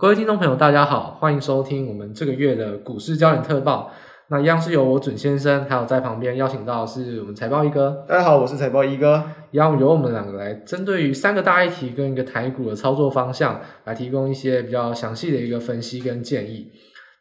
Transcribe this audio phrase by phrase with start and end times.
[0.00, 3.92] 各位听众朋友，大家好，欢迎收听我们这个月的股市焦点特报。
[4.30, 8.02] 那一样是由我准先生，还有在旁边邀请到的是我们财报一哥。
[8.08, 9.22] 大家好，我是财报一哥。
[9.50, 16.72] 一样由我们两个来针对于三个大议题跟一个台股的操作方向，来提供一些比较详细的一个分析跟建议。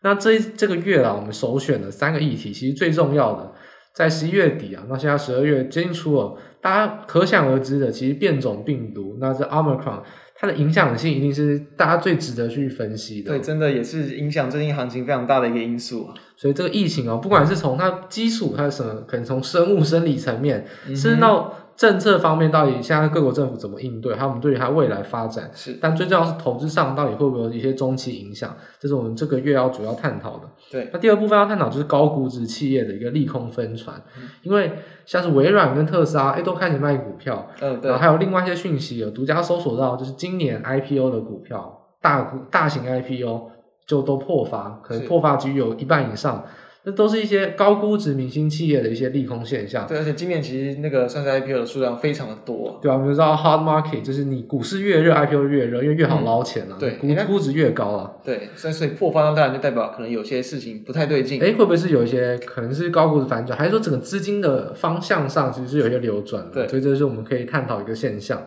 [0.01, 3.51] 那这这个月啊，我们首选的三个议题，其实最重要的，
[3.93, 9.99] 在十一月底啊，那现在十二月接近初了，大家可想而知的，其实变种病毒，那这 Omicron。
[10.39, 13.31] 它的影响性一定是大家最值得去分析的。
[13.31, 16.09] 对，真的也是影响最近行情非常大的一个因素。
[16.37, 21.53] 所以这个疫情哦，不管是从它基础，它是什么，可能从生物生理层面，甚至到。
[21.79, 24.13] 政策方面，到底现在各国政府怎么应对？
[24.13, 28.53] 还有我们对于它未来发展是，但最重要是投资上到底会不会有一些中期影响？
[28.77, 30.49] 这是我们这个月要主要探讨的。
[30.69, 34.73] 对，那第二部分要探讨就是高估值企业的一个利空分传，嗯、因为
[35.05, 37.47] 像是微软跟特斯拉，哎，都开始卖股票。
[37.61, 37.89] 嗯，对。
[37.89, 43.51] 然后还有另外一些讯息，有独家搜索到，就是今年 IPO 的股票，大股大型 IPO
[43.87, 46.43] 就都破发，可能破发几率有一半以上。
[46.89, 49.85] 这都是一些高估值明星企业的一些利空现象。
[49.85, 52.79] 对，而且今年其实那个上市 IPO 的数量非常的多。
[52.81, 56.77] 对啊，我们知道 hard market 就是你股市越热，IPO 越热，因为越好捞钱啊。
[56.77, 58.11] 嗯、对，估估值越高啊。
[58.23, 61.39] 对，所以破发当然就代表可能有些事情不太对劲。
[61.43, 66.65] 哎，会不会是有一些可能是高估值反转，还是说整个资金的方向上其实是有一些流转的？
[66.65, 68.41] 对，所以这是我们可以探讨一个现象。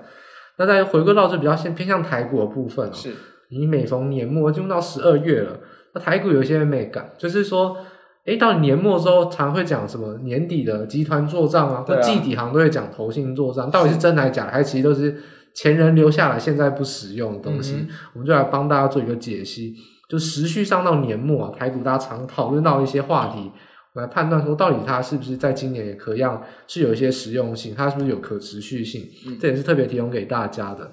[0.56, 3.12] 那再回归到这比较偏偏向台股的部分啊，是，
[3.50, 5.60] 你每逢年末进入到十二月了，
[5.94, 7.76] 那台股有一些美感，就是说。
[8.24, 14.46] 诶，到年末之后，常会讲什么年底的集团做账啊，或季底行都会讲投信做账，到底是真还是假？
[14.46, 15.20] 还是其实都是
[15.52, 17.74] 前人留下来现在不使用的东西？
[17.80, 19.74] 嗯、我们就来帮大家做一个解析。
[20.08, 23.50] 就时序上到年末啊，台股大家常讨论到一些话题，
[23.94, 29.02] 我们来判断说到底它是不是在今年也可样是有一些实用性，它是不是有可持续性？
[29.26, 30.92] 嗯、这也是特别提供给大家的。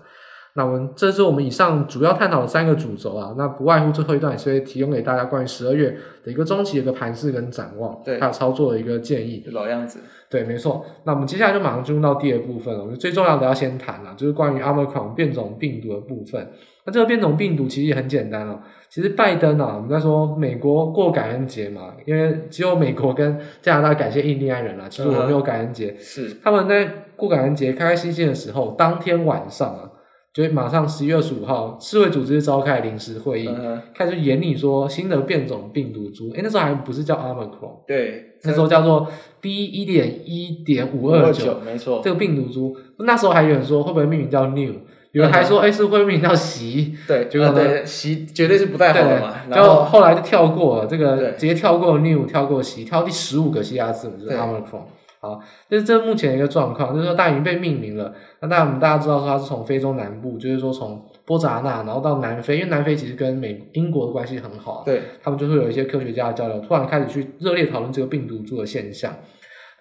[0.55, 9.44] 那我们这是我们以上主要探讨的三个主轴啊，那不外乎最后一段也是会提供给大家关于十二月的一个中期的一个盘势跟展望，对，还有操作的一个建议。
[9.52, 10.83] 老样子，对，没错。
[11.06, 12.81] 那我们接下来就马上进入到第二部分了。
[12.81, 16.51] 我们最重要的要先谈了，就是关于 Omicron 变种病毒的部分。
[16.84, 18.59] 那这个变种病毒其实也很简单哦。
[18.90, 29.91] 其实拜登啊，我们在说美国过感恩节嘛，因为只有美国跟加拿大感谢印第安人啦，其实我们没有感恩节，是他们在过感恩节开开心心的时候，当天晚上啊。
[30.35, 36.31] 所以马上十一月二十五号，世卫组织召开临时会议，嗯、开始研拟说新的变种病毒株。
[36.34, 39.07] 诶那时候还不是叫 Omicron，对，那时候叫做
[39.41, 42.00] B 一点一点五二九，没错。
[42.03, 44.73] 这个病毒株，那时候还有人说会不会命名叫 New，
[45.12, 49.34] 有人还说诶是会命名叫习，对，结果对习绝对是不太好的嘛。
[49.50, 54.84] 然后后来就跳过了这个，直接跳过 New，跳过习，跳第十五个西亚字母就是 Omicron。
[55.22, 55.38] 好，
[55.69, 58.13] 这是这目前的一个状况，就是说它已经被命名了。
[58.41, 69.13] 那当然我们大家知道说它是从非洲南部，就是说从波扎那，然后到南非，因为南非其实跟美英国的关系很好，对，他们就会有一些科学家的交流，突然开始去热烈讨论这个病毒株的现象。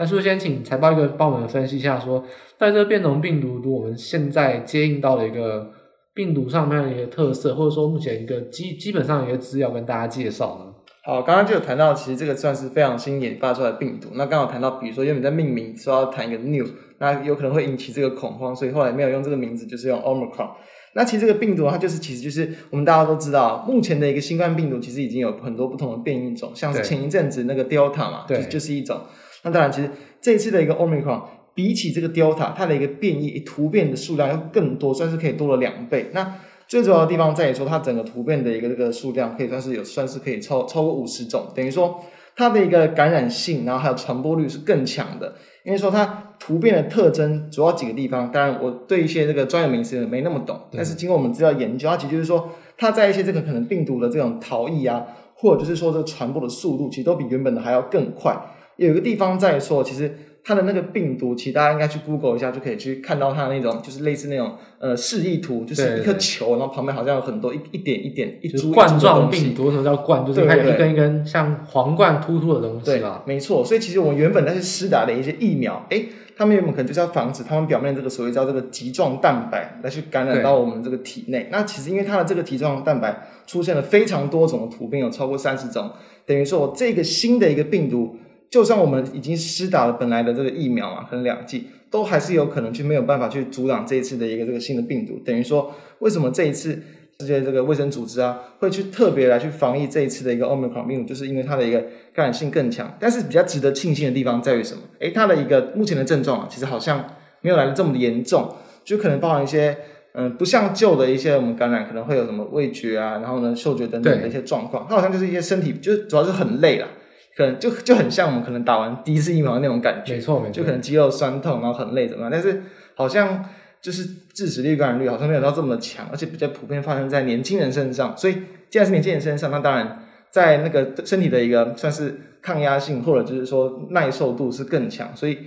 [0.00, 2.25] 那是不是先请财报一个帮我们分析一下说，说
[2.59, 5.70] 在这个变种病毒株，我们现在接应到的一个
[6.15, 10.75] 病毒上面的一个特色，或者说目前一个基基本上一个资料跟大家介绍呢？
[11.08, 14.10] 好，刚刚就有谈到，其实这个算是非常新研发出来的病毒。
[14.12, 16.66] 那刚好谈到，比如说原本在命名说要谈一个 new，
[16.98, 20.50] 那有可能会引起这个恐慌，所以后来没有用这个名字，就是用 Omicron。
[20.92, 29.00] 那其实这个病毒它就是其实就是我们大家都知道，目前的一个新冠病毒其实已经有很多不同的变异种，像是前一阵子那个 Delta 嘛，对就就是一种。
[29.44, 29.90] 那当然，其实
[30.20, 31.22] 这一次的一个 Omicron
[31.54, 36.10] 比起这个 Delta，它的一个变异突变的数量要更多，算是可以多了两倍。
[36.12, 36.34] 那
[36.69, 41.99] 最主要的地方在于说，它整个突变的一个这个数量可以算是有算是可以超超过五十种，等于说
[42.37, 45.34] 它的一个感染性，然后还有传播率是更强的。
[45.65, 58.39] 因为说它突变的特征主要几个地方，当然我对一些这个专业名词没那么懂，但是经过我们资料研究，它其实就是说它在一些这个可能病毒的这种逃逸啊，或者就是说这个传播的速度，其实都比原本的还要更快。
[58.77, 60.15] 有一个地方在于说，其实。
[60.44, 70.25] 它的那个病毒，其实大家应该去 Google 一下，就可以去看到它的那种，就是类似那种呃示意图，就是一颗球，然后旁边好像有很多一一点一点一株冠状病毒，什么叫冠？
[70.25, 73.62] 就是它有一根一根像皇冠突出的东西对，没错。
[73.62, 81.49] 所以其实我们原本那些施打的一些疫苗，诶，他们原本可能就是要防止他们表面这个所谓叫这个棘状蛋白来去感染到我们这个体内。
[81.52, 85.90] 那其实因为它的这个棘状蛋白出现了非常多种的突变，有超过三十种，
[86.25, 88.17] 等于说我这个新的一个病毒。
[88.50, 95.21] 就算我们已经施打了本来的这个疫苗嘛，可能两剂，都还是有可能去没有办法去阻挡这一次的一个这个新的病毒。
[95.25, 96.83] 等于说，为什么这一次
[97.21, 101.79] 世界这个卫生组织啊，会去特别来去防疫这一次的一个 Omicron 病毒，就是因为它的一个
[102.15, 102.97] 感染性更强。
[102.99, 104.83] 但是比较值得庆幸的地方在于什么？
[105.00, 107.05] 诶，它的一个目前的症状啊，其实好像
[107.43, 108.55] 没有来的这么严重，
[108.85, 109.77] 就可能包含一些
[110.15, 116.89] 嗯，不像旧的一些我们感染可能会有什么味觉啊，然后呢嗅觉等等的一些状况，它好像就是一些身体，就是主要是很累了，
[117.38, 122.31] 可能就就很像我们可能打完第一次疫苗的那种感觉，没错没错，就可能肌肉酸痛，然后很累怎么样？
[122.32, 122.61] 但是
[122.96, 123.44] 好像
[123.81, 124.05] 就是
[124.35, 128.37] 致死率、感染率好像没有到这么的强，而且比较普遍发生在年轻人身上，所以
[128.69, 135.38] 既然是年轻人身上，那当然在那个身体的一个算是抗压性或者就是说耐受度是更强，所以。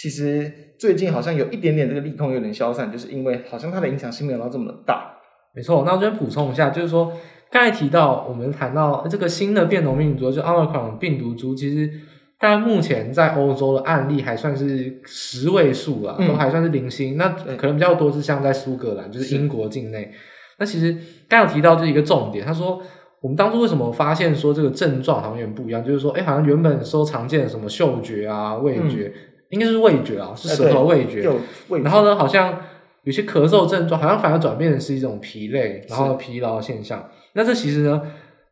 [0.00, 0.48] 其实
[0.78, 5.12] 最近好像有一点点这个利空有点消散，就是因为好像它的影响性没有到这么的大。
[5.52, 7.12] 没错，那我这边补充一下，就是说
[7.50, 11.90] 刚才提到我们谈到这个新的变种病毒，就 Omicron 病毒株，其实
[12.38, 17.14] 大概目前在欧洲的案例还算是十位数啊，都还算是零星。
[17.14, 20.12] 嗯、那可能比较多是像在苏格兰，就是英国境内。
[20.58, 20.96] 那其实
[21.28, 22.82] 刚有提到这一个重点，他说
[23.20, 29.12] 我们当初为什么发现说这个症状好像有点不一样，就是说，哎，好像原本说常见的什么嗅觉啊、味觉。
[29.14, 31.22] 嗯应该是味觉啊，是舌头味觉。
[31.22, 31.28] 欸、
[31.68, 32.60] 味觉然后呢，好像
[33.04, 37.02] 有些咳嗽症状，好像反而转变成是一种疲累，然后疲劳现象。
[37.34, 38.02] 那这其实呢，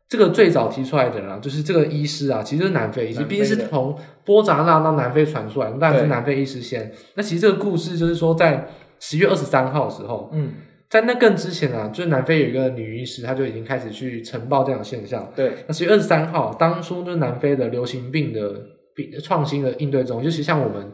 [0.07, 6.91] 这个最早提出来的人啊，就是这个医师啊，其实是南非医师，毕竟是从波札那到南非传出来，当然是南非医师先。
[7.15, 8.67] 那其实这个故事就是说，在
[8.99, 10.53] 十月二十三号的时候，嗯，
[10.89, 15.31] 在那更之前啊，就是南非有一个女医师，她就已经开始去呈报这样的现象。
[15.35, 18.49] 对，那十月二十三号，当初就是南非的流行病的
[18.95, 19.11] 病。
[19.21, 20.91] 创新的应对中，就是像我们，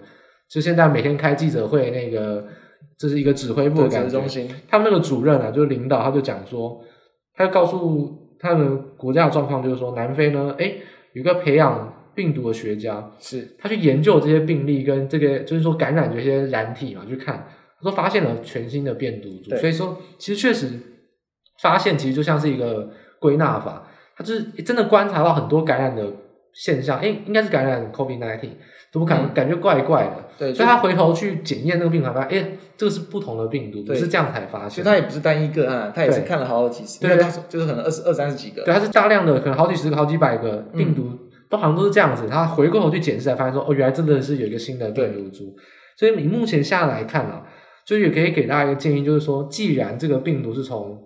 [0.50, 2.46] 就现在每天开记者会，那个
[2.98, 4.10] 这是一个指挥部的感觉。
[4.10, 6.84] 中心，他们那个主任啊，就是领导，他就讲说，
[7.36, 10.82] 他就告诉他们国家的状况，就是说南非呢，诶，
[11.14, 17.48] 有个培养病毒的学家，是他去研究这些病例跟这个，就是说感染这些染体嘛，去看，
[17.80, 20.80] 他说发现了全新的变毒株，所以说其实确实
[21.62, 22.90] 发现，其实就像是一个
[23.20, 26.12] 归纳法，他就是真的观察到很多感染的。
[26.54, 28.50] 现象，哎，应该是感染 COVID-19，
[28.92, 30.14] 怎么感感觉怪怪的？
[30.18, 32.48] 嗯、对，所以他回头去检验那个病毒，发现，哎，
[32.78, 34.70] 这个是不同的病毒，不是这样才发现。
[34.70, 37.18] 其实他也不是单一个案，他也是看了好几十，对，
[37.50, 38.64] 就是可能二十二三十几个。
[38.64, 41.20] 对，他是大量的，可能好几十个、好几百个病毒，嗯、
[41.50, 42.28] 都好像都是这样子。
[42.30, 45.56] 他回过头去检视，才发现说，哦，原来真的是有一个新的病毒株。
[45.98, 47.44] 所以你目前下来看啊，
[47.86, 51.00] 就也可以给大家一个建议，就是说，既然这个病毒是从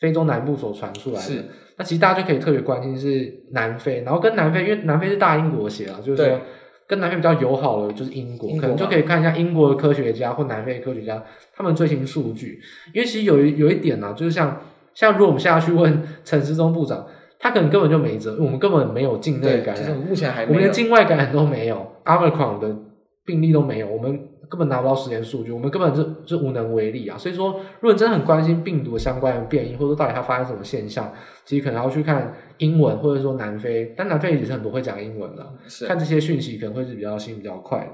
[0.00, 1.22] 非洲南部所传出来的。
[1.22, 1.44] 是
[1.76, 6.40] 那其实大家就可以特别关心是南非，然后跟南非，因为南非是大英国协啊，就是说
[6.88, 11.22] 跟南非比较友好的就是英国，可能就可以看一下英国的科学家或南非的科学家
[11.54, 12.58] 他们最新数据。
[12.92, 14.60] 因为其实有一有一点呢、啊，就是像
[14.94, 17.06] 像如果我们现在去问陈时中部长，
[17.38, 22.76] 他可能根本就没辙，我们根本没有境内感染，就是、目前还没有，我们连境外感染都没有，Omicron 的
[23.24, 24.20] 病例都没有，我们。
[24.48, 27.18] 根本拿不到实验数据，我们根本就就无能为力啊！
[27.18, 31.12] 所以说，如果你真的很关心病毒相关的变异，或者说到底它发生什么现象，
[31.44, 37.92] 其实可能要去看英文，或者说南非，但南非也是很多会讲英文的，是看这些讯息可能会是比较新、比较快的。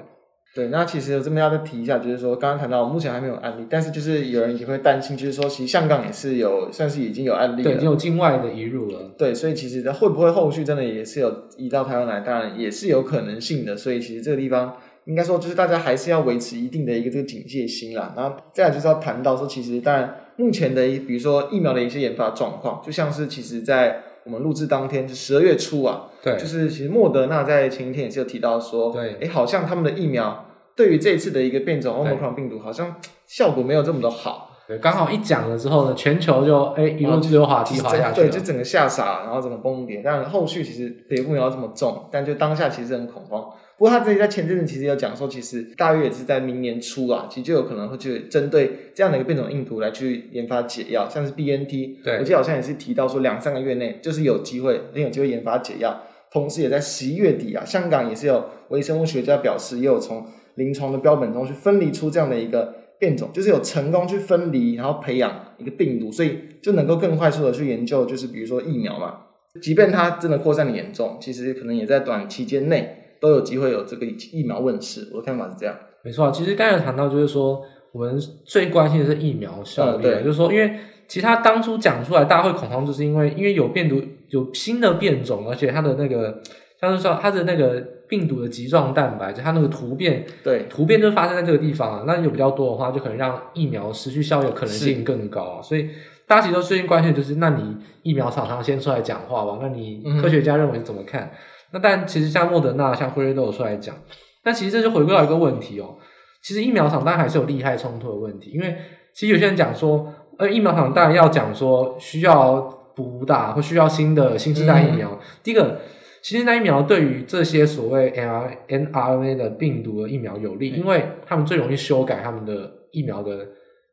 [0.54, 9.12] 对，那其实我这边要再提一下，就是说刚刚谈到目前还没有案例，但是就是有人也会担心，就是说其实香港也是有算是已经有案例了，对，已经有境外的移入了。
[9.18, 13.76] 对，所以其实会不会后续真的也是有移到台湾来，当然也是有可能性的。
[13.76, 14.76] 所以其实这个地方。
[15.06, 18.14] 应该说，就是大家还是要维持一定的一个这个警戒心啦。
[18.16, 32.96] 然后再来就是要谈到说，其实当然目前的一，比如说疫苗的一些研发状况，就像是其实在我们录制当天，就十二月初啊，对，就是其实莫德纳在前一天也是有提到说，对，哎，好像他们的疫苗对于这次的一个变种 Omicron 病毒，好像
[33.26, 34.50] 效果没有这么的好。
[34.66, 40.00] 对，刚好一讲了之后呢，全球就哎一路自由滑梯滑下去，对，就整个吓傻，然后整个崩跌。
[40.02, 43.44] 但后续其实也没有这么重，但就当下其实很恐慌。
[43.76, 56.02] 不过他自己在前阵子其实有讲说，其实大约也是在明年初啊，其实就有可能会去针对这样的一个变种病毒来去研发解药，像是 BNT，对，我记得好像也是提到说两三个月内就是有机会，很有机会研发解药。
[56.30, 69.18] 同时也在十一月底啊，香港也是有微生物学家表示，也有从临床的标本中去分离出这样的一个变种，就是有成功去分离，然后培养一个病毒，所以就能够更快速的去研究，就是比如说疫苗嘛，
[69.60, 73.00] 即便它真的扩散的严重，其实可能也在短期间内。
[73.24, 75.74] 都有机会有这个疫苗问世，我的看法是这样。
[76.02, 80.78] 没错，其实刚才谈到就是说，我们最关心的是疫苗效力，嗯、对，就是说，因为
[81.08, 86.42] 其实他当初讲出来，大家会恐慌，就是因为因为有病毒，有新的变种，而且它的那个，
[86.78, 92.04] 像是说它的那个病毒的棘状蛋白，就它那个突变，对，突变就发生在这个地方啊。
[92.06, 95.62] 那有比较多的话，就可能让疫苗失去效力的可能性更高啊。
[95.62, 95.88] 所以
[96.26, 101.22] 大家其实都最近关心的就是，那你疫苗厂商先出来讲话吧，那你科学家认为怎么看？
[101.22, 101.30] 嗯
[101.74, 103.94] 那但其实像莫德纳、像辉瑞都有出来讲，
[104.42, 105.96] 但其实这就回归到一个问题哦。
[106.40, 108.76] 其实疫苗厂当然还是有利害冲突的问题，因为
[109.12, 110.06] 其实有些人讲说，
[110.38, 112.60] 呃，疫苗厂当然要讲说需要
[112.94, 115.10] 补打或需要新的新世代疫苗。
[115.12, 115.80] 嗯、第一个，
[116.22, 123.46] 新生代疫苗对于这些所谓 n r n r n a 的病毒的疫苗有利，嗯、因为他们最容易修改他们的疫苗的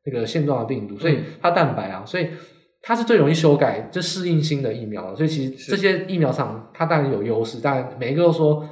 [0.06, 2.28] 那个现状的病毒，所以它蛋白啊，所以
[2.82, 8.68] 它是最容易修改就适应新的疫苗，所以其实这些疫苗厂它当然有优势，当然每一个都说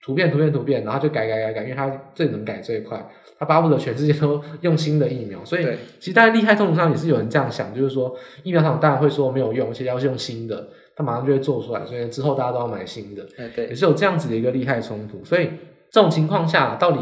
[0.00, 3.04] 突变突变突变，然后就改改改改，因为它最能改最快，
[3.36, 5.66] 它巴不得全世界都用新的疫苗，所以
[5.98, 15.50] 其实大家利害冲突上也是有人这样想，就是说疫苗厂当然会说没有用，其实要是用新的，它马上就会做出来，所以之后大家都要买新的，对，也是有这样子的一个利害冲突，所以
[15.90, 17.00] 这种情况下到底。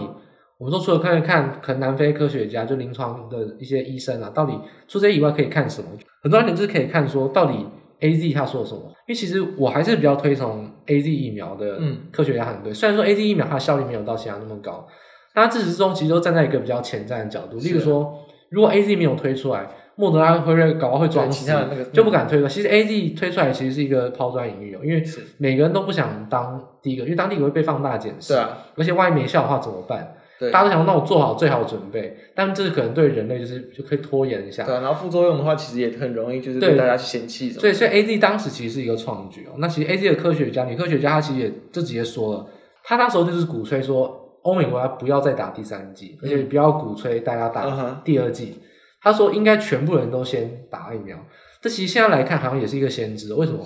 [0.59, 4.59] 我们说，除了看一看，可能南非科学家就临床的一些医生啊，到底
[4.89, 5.89] 除这些以外可以看什么？
[6.23, 7.67] 很多人就是可以看说，到底
[8.01, 8.81] A Z 他说了什么？
[9.07, 11.79] 因为其实我还是比较推崇 A Z 疫苗的
[12.11, 12.73] 科学家团队。
[12.73, 14.87] 嗯、虽然说 A Z 疫苗它的效率没有到其他那么高，
[15.35, 17.59] 但它自始至终其实都站在一个比较前瞻的角度。
[17.59, 22.49] 例如说，如果 A Z 没有推出来，莫德纳、辉瑞搞不好会装死，那个、就不敢推了。
[22.49, 25.03] 其实 A Z 推出来其实是一个抛砖引玉哦，因为
[25.37, 28.33] 每个人都不想当第一个，因为当第一个会被放大检视。
[28.33, 30.15] 对啊，而且万一没效的话怎么办？
[30.38, 34.64] 对大家都想说，那我做好最好的准备，但这可能对人类就是就可以拖延一下。
[34.64, 37.50] 对，然后副作用的话，其实也很容易就是被大家去嫌弃。
[37.50, 39.57] 所以，所以 A Z 当时其实是一个创举哦。
[39.59, 42.47] 那其实 A Z 的科学家，女科学家，她其实也就直接说了，
[42.85, 48.59] 她那时候就是鼓吹说，欧美国家不要再打第三剂，嗯、而且不要鼓吹大家打第二剂。
[49.00, 51.19] 她、嗯、说应该全部人都先打疫苗。
[51.62, 53.33] 这其实现在来看，好像也是一个先知。
[53.33, 53.61] 为什么？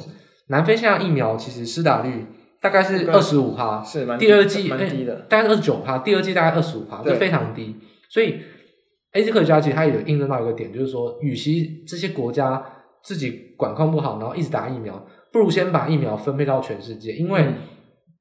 [0.46, 2.26] 南非现在疫苗其实施打率。
[2.60, 7.76] 大概是二十五趴，是蛮第二季蛮低的，大概是二十九趴，第二季大概二十五趴，这非常低。
[8.08, 8.40] 所以
[9.12, 12.62] ，AZ 科学家其实他也有印证到一个点，就是说，与其这些国家
[13.02, 17.46] 自己管控不好，然后一直打疫苗，不如先把疫苗分配到全世界，因为。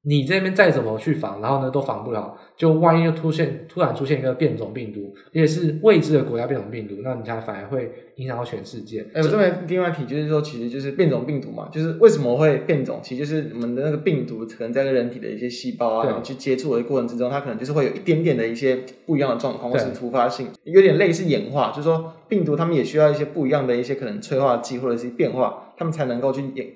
[0.02, 9.02] 你这边再怎么去防，然后呢都防不了，就万一又出现突然出现一个变种病毒，也是未知的国家变种病毒，那你才反而会影响到全世界。
[9.12, 13.00] 哎、欸，我这边另外一题就是说，其实就是变种病毒嘛，就是为什么会变种？
[13.02, 26.66] 其实就是我们的那个病毒可能在跟人体的一些细胞啊，然后去接触的过程之中，它可能就是会有一点点的一些不一样的状况，或是突发性，有点类似演化，就是说病毒它们也需要一些不一样的一些可能催化剂或者是变化，它们才能够去演。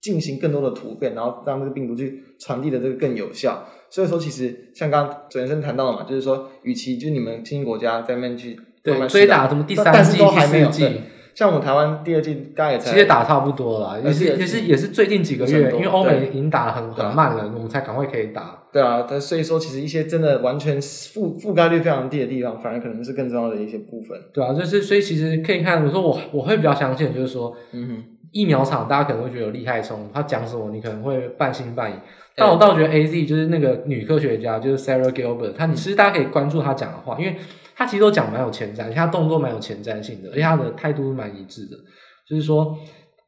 [0.00, 3.66] 进行更多的突变，然后让这个病毒去传递的这个更有效。
[3.90, 11.00] 所以说，其实像刚刚左先生谈到的嘛，就是说，与其就是你们新兴国家在那边去慢慢追打什么第三季、第四季，
[11.34, 18.62] 像我们台湾第二季大概也才其实打差不多了，也是也是也是最近几个月，因为欧美已经打得很很慢了，我们才赶快可以打。
[18.72, 24.16] 对啊，但所以说，其实一些真的完全覆覆盖率非常低的地方，反而可能是更重要的一些部分。
[24.32, 28.04] 对啊，就是所以其实可以看，我说我我会比较相信，就是说，嗯哼。
[28.32, 31.94] 疫苗厂，大家可能会觉得有利害冲突，他讲什么你可能会半信半疑。
[32.36, 37.36] 但我倒觉得 A Z 就是那个女科学家，就是 Sarah Gilbert，她你其实大家可以关注她讲的话，因为
[37.76, 41.76] 她其实都讲蛮有前瞻，而且她动作蛮有前瞻性的，而且她的态度是蛮一致的。
[42.28, 42.76] 就是说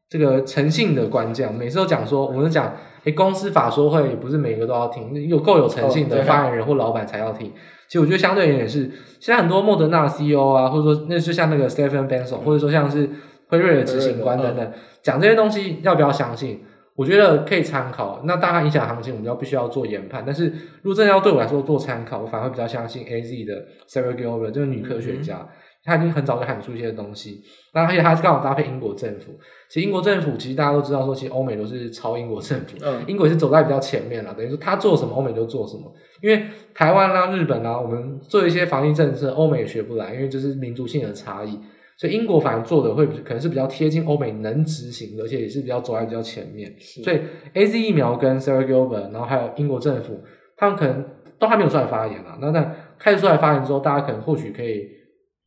[0.09, 2.73] 这个诚信的关键，每次都讲说，我们讲，
[3.04, 7.52] 诶公司法说会不是每个都要听，有够有诚信的发言人或老板才要听。
[7.88, 8.90] 其实我觉得相对而言也是，
[9.21, 13.11] 现在很多莫德纳 C E O 啊，或者说那就像那个 Stephen Benson，或者说像是
[13.52, 14.73] 辉瑞的执行官等等。
[15.02, 16.61] 讲这些东西要不要相信？
[16.94, 18.21] 我觉得可以参考。
[18.25, 20.23] 那大概影响行情，我们要必须要做研判。
[20.26, 20.47] 但是
[20.82, 25.49] 如果真的要对我来说做参考，我反而会比较相信 A Z 的 Sarah Gilbert 这个女科学家，
[25.85, 27.42] 她、嗯、已经很早就喊出一些东西。
[27.73, 29.32] 那而且她刚好搭配英国政府。
[29.71, 32.76] 其实英国政府其实大家都知道说，其实欧美都是超英国政府。
[32.82, 33.02] 嗯。
[33.09, 35.90] 英国是走在比较前面了，等于说他做什么，欧美就做什么。
[36.21, 36.44] 因为
[36.75, 41.59] 台湾啦、日本啦，我们做一些防疫政策，欧美也学不来，因为这是民族性的差异。
[41.99, 46.75] 所以英国反而做的会可能是比较贴近欧美能执行的，而且也是比较走在比较前面。
[46.78, 47.20] 是所以
[47.52, 50.20] A Z 疫苗跟 Sarah Gilbert，然后还有英国政府，
[50.56, 51.04] 他们可能
[51.38, 52.38] 都还没有出来发言啊。
[52.40, 54.88] 那那开始出来发言之后，大家可能或许可以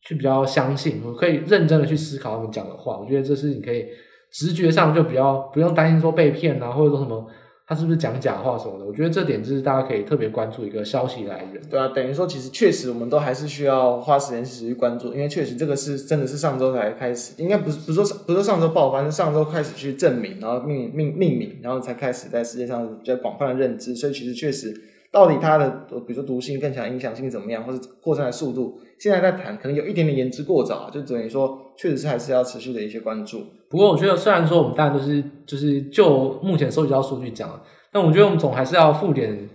[0.01, 2.97] 去比较相信，可以认真的去思考他们讲的话。
[2.99, 3.85] 我觉得这是你可以
[4.31, 7.27] 直觉上就比较不用担心说被骗啊，或者说什么。
[7.67, 8.85] 他是不是讲假话什么的？
[8.85, 11.59] 我觉得这点就是大家可以特别关注一个消息来源。
[11.67, 23.95] 对啊，等于说其实确实我们都还是需要花时间去关注，因为确实这个是真的是上周才开始，应该不是不是说不是上周爆发，是上周开始去证明，然后命命命名，然后才开始在世界上比较广泛的认知。
[23.95, 24.71] 所以其实确实
[25.15, 25.69] 到底它的
[26.05, 33.45] 比如说毒性更强、影响性怎么样，或者扩散的速度，现在在谈可能有一点点言之过早，就等于说确实是还是要持续的一些关注。
[33.69, 37.49] 不过我觉得虽然说我们当然都是就是就目前收集到数据讲。
[37.91, 39.47] 但我觉得我们总还是要负点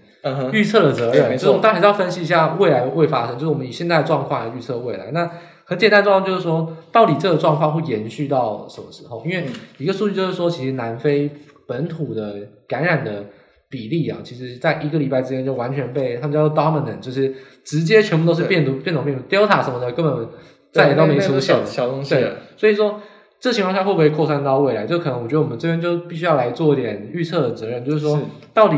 [0.50, 5.11] 预测的责任，就是我们当然还是要分析一下未来会发生，就是我们以现在的状况来预测未来。
[5.11, 5.31] 那
[5.67, 9.23] 很简单状况就是说，到底这个状况会延续到什么时候？
[9.26, 9.45] 因为
[9.76, 11.31] 一个数据就是说，其实南非
[11.67, 12.37] 本土的
[12.67, 13.26] 感染的
[13.71, 17.33] 比例啊，其实在一个礼拜之间就完全被他们叫做 dominant，就是
[17.65, 20.29] 直接全部都是变毒变种病毒，Delta 什么的根本
[20.73, 21.65] 再也都没出现。
[21.65, 22.15] 小东西。
[22.15, 23.00] 对，所以说。
[23.43, 24.85] 这情况下会不会扩散到未来？
[24.85, 28.23] 就可能我觉得我们这边就必须要来做点预测的责任，就是说是
[28.53, 28.77] 到底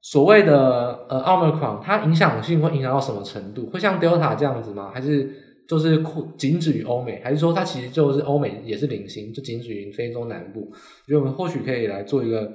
[0.00, 3.66] 所谓的呃奥密克戎它影响性会影响到什么程度？
[3.66, 4.90] 会像 Delta 这样子吗？
[4.94, 5.30] 还是
[5.68, 6.02] 就是
[6.38, 10.60] 仅止于欧美，还是说它其实就是欧美也是领先，就仅止于非洲南部？
[10.70, 12.50] 我觉得我们或许可以来做一个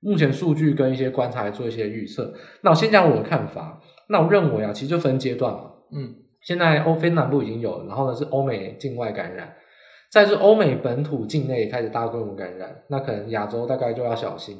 [0.00, 2.32] 目前数据跟一些观察来做一些预测。
[2.62, 3.80] 那我先讲我的看法。
[4.08, 5.70] 那我认为啊，其实就分阶段嘛。
[5.92, 9.52] 嗯，现在欧非南部已经有了，然后呢是欧美境外感染，
[10.12, 14.56] 再是欧美本土境内开始大规模感染，那可能亚洲大概就要小心。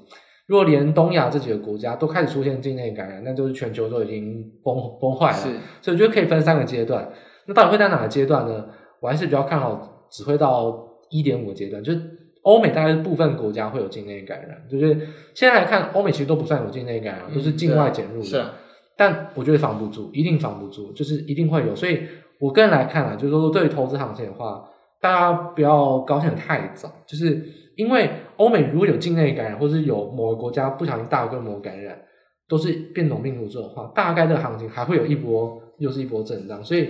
[0.47, 5.37] 如果连东亚这几个国家都开始出现境内感染，那就是全球都已经崩崩坏了。
[5.37, 5.49] 是，
[5.81, 7.09] 所以我觉得可以分三个阶段。
[7.47, 8.67] 那到底会在哪个阶段呢？
[9.01, 10.77] 我还是比较看好只会到
[11.11, 12.01] 一点五阶段，就是
[12.47, 14.95] 欧美大概是部分国家会有境内感染，就是
[15.35, 18.25] 现在来看，欧美其实都不算有境内感染，都是境外减入的。
[18.25, 18.53] 是啊。
[18.97, 21.75] 但我觉得防不住，一定防不住，就是一定会有。
[21.75, 22.03] 所以
[22.39, 24.65] 我个人来看啊，就是说对于投资行情的话，
[25.01, 27.43] 大家不要高兴得太早，就是
[27.77, 31.99] 因为欧美如果有境内感染，或是有某个国家不小心大规模感染，
[32.49, 36.63] 都是变种病毒之后的话，大概这个行情还会有一波又是一波震荡。
[36.63, 36.89] 所以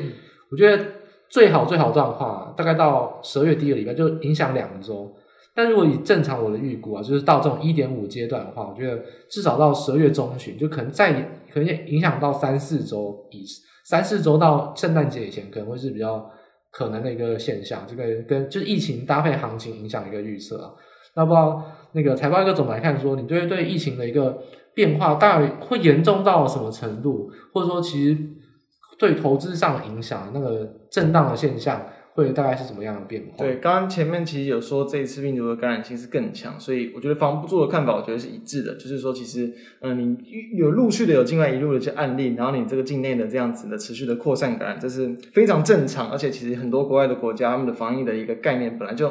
[0.50, 0.84] 我觉得
[1.30, 5.10] 最好最好状况，大概到十二月第一个礼拜就影响两周。
[5.56, 11.14] 但如果以正常我的预估啊，就是到这种一点五阶段的话，我觉得至少到十二月中旬，就可能再
[11.50, 13.42] 可能影响到三四周以
[13.86, 16.30] 三四周到圣诞节以前，可能会是比较
[16.70, 17.86] 可能的一个现象。
[17.88, 20.72] 这个跟就是疫情搭配行情影响一个预测啊。
[21.14, 24.38] 那不知道那个财报一个总来看说，你对对疫情的一个
[24.74, 28.18] 变化大概会严重到什么程度，或者说其实
[28.98, 31.80] 对投资上的影响那个震荡的现象？
[32.16, 33.44] 会大概是什么样的变化？
[33.44, 38.74] 对，刚刚前面其实有说这一次病毒的感染性是更强，所以我觉得防不住的看法，我觉得是一致的。
[38.76, 40.16] 就是说，其实，嗯、呃，你
[40.56, 46.10] 有陆续的有境外一路的一些案例，然后你这个境内的这样子的持续的扩散感染，这是非常正常。
[46.10, 49.10] 而且，其实很多国外的国家，他们的防疫的一个概念本来就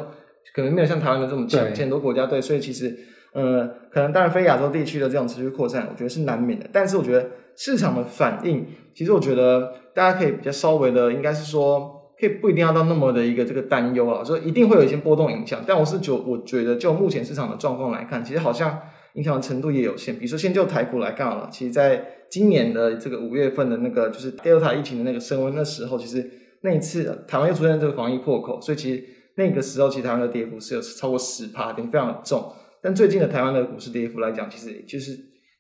[0.56, 2.98] 可能没有像台湾的这么强，很多国家对，所以其实，
[3.34, 6.68] 呃，可能当然非亚洲地区的这种持续扩散，我觉得是难免的。
[6.74, 12.02] 但是，我觉得市场的反应，其实我觉得大家可以比较稍微的，应该是说。
[12.20, 15.62] 可以不一定要到那么的一个这个担忧啊，说一定会有一些波动影响。
[15.68, 18.80] 但我是觉我觉得就目前市场的状况来看，其实好像
[19.16, 20.16] 影响程度也有限。
[20.16, 26.30] 比如说，先就台股来看好了，其实在今年的这个五月份的那个就是 Delta 疫情的那个升温的时候，其实
[26.62, 29.04] 那一次台湾又出现这个防疫破口，所以其实
[29.36, 32.52] 那个时候其实台湾的跌幅是有超过十趴，跌非常的重。
[32.82, 35.18] 但最近的台湾的股市跌幅来讲，其实就是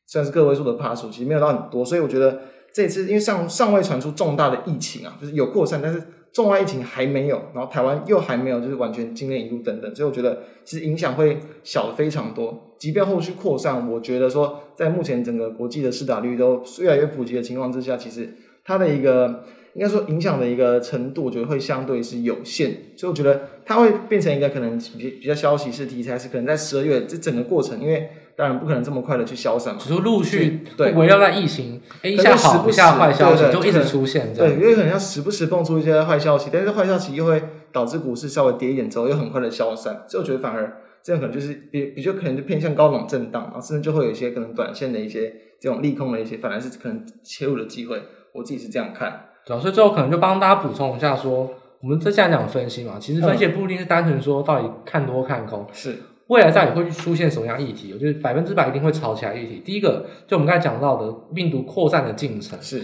[0.08, 1.84] 算是个位数的趴数，其实没有到很多。
[1.84, 2.41] 所以我觉得
[2.73, 6.01] 这次因为尚尚未传出重大的疫情啊，就是有扩散，但是。
[6.36, 12.76] 重大疫情还没有，然后台湾又还没有，就是完全境内引入等等，所以我觉得其实影响会小非常多。
[12.78, 19.45] 即便后续扩散，我觉得说在目前整个国际的施打率都越来越普及的情况之下，其实它的一个
[19.76, 22.76] 应该说影响的一个程度，我觉得会相对是有限。
[22.98, 28.10] 所以我觉得它会变成一个可能比比较消息式题材，是可能在十二月这整个过程，因为。
[28.36, 34.54] 当然不可能这么快的去消散嘛，只是陆续对围绕在疫情，一下好，一下坏消息就一直出现这样。
[34.54, 48.02] 对，因为可能要时不时蹦出一些坏消息，但是坏消息又会导致股市稍微跌一点之后又很快的消散，所以我觉得反而这样可能就是比比较可能就偏向高冷震荡，然后甚至就会有一些可能短线的一些这种利空的一些，反而是可能切入的机会。
[48.34, 49.28] 我自己是这样看。
[49.45, 51.50] 对，所以最后可能就帮大家补充一下说，
[51.82, 55.95] 我们这现在讲分析嘛，其实分析不一定是单纯说到底看多看空，是。
[56.27, 57.91] 未来到底会出现什么样议题？
[57.93, 59.61] 我觉得百分之百一定会吵起来议题。
[59.63, 62.83] 第一个，就我们刚才讲到的病毒扩散的进程，是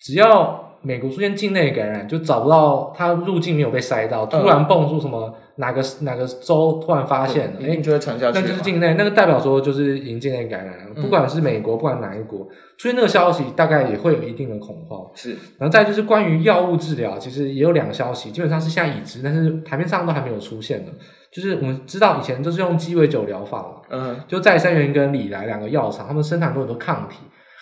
[0.00, 8.40] 只要美国出现境内感染，就找不到它入境没有被塞到，突然蹦出什么哪个哪个州突然发现，哎，就会传下去。
[8.40, 10.94] 那就是境内，那个代表说就是已经境内感染了。
[11.02, 15.04] 不管是美国，不管哪一国出现那个消息，大概也会有一定的恐慌。
[15.16, 20.92] 是，然后再就是关于药物治疗，其实也有两个消息，基本上是现在已知，但是台面上都还没有出现的。
[21.30, 27.18] 就是我们知道以前都是用鸡尾酒疗法嘛，嗯，就再生元跟礼来两个药厂，他们生产出很多抗体，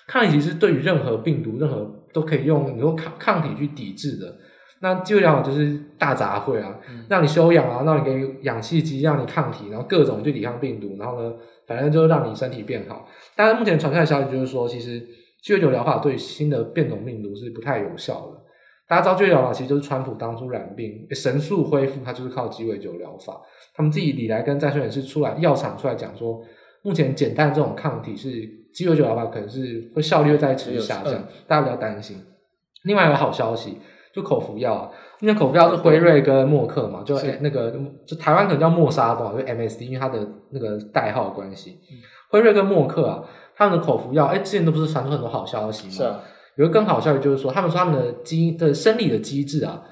[0.06, 4.36] 抗体其实对于任何病毒、任何都可以用，你说抗抗体去抵制的。
[4.80, 6.76] 那鸡尾疗法就是大杂烩啊，
[7.08, 11.32] 让你休养啊，让你给氧气机，让你抗体，然后各种去抵抗病毒，然后呢，
[11.66, 13.08] 反正就让你身体变好。
[13.34, 15.02] 但是目前传出来的消息就是说，其实
[15.42, 18.42] 鸡尾酒疗法对新的变种病毒是不太有效的。
[18.88, 23.40] 大家知道鸡尾酒疗法其实就是川普当初染病神速恢复，他就是靠鸡尾酒疗法。
[23.74, 26.40] 他们自己李来跟再生元是出来药厂出来讲说，
[26.82, 28.30] 目前减淡这种抗体是
[28.72, 32.16] 鸡尾酒疗法可能是会效率会再持续下降，嗯、大家不要担心。
[32.84, 33.78] 另外一个好消息，
[34.14, 37.74] 就口服药，因为口服药是辉瑞跟默克嘛，就那个
[38.06, 41.80] 就台湾可能叫默沙东，就 MSD，因为它的那个代号关系。
[42.30, 43.24] 辉、嗯、瑞跟默克啊，
[43.56, 45.92] 他们的口服药，哎，之前都不是传出很多好消息嘛？
[45.92, 46.20] 是啊。
[46.56, 49.82] 有个更好笑的就是说，他们说他们的机的生理的机制啊，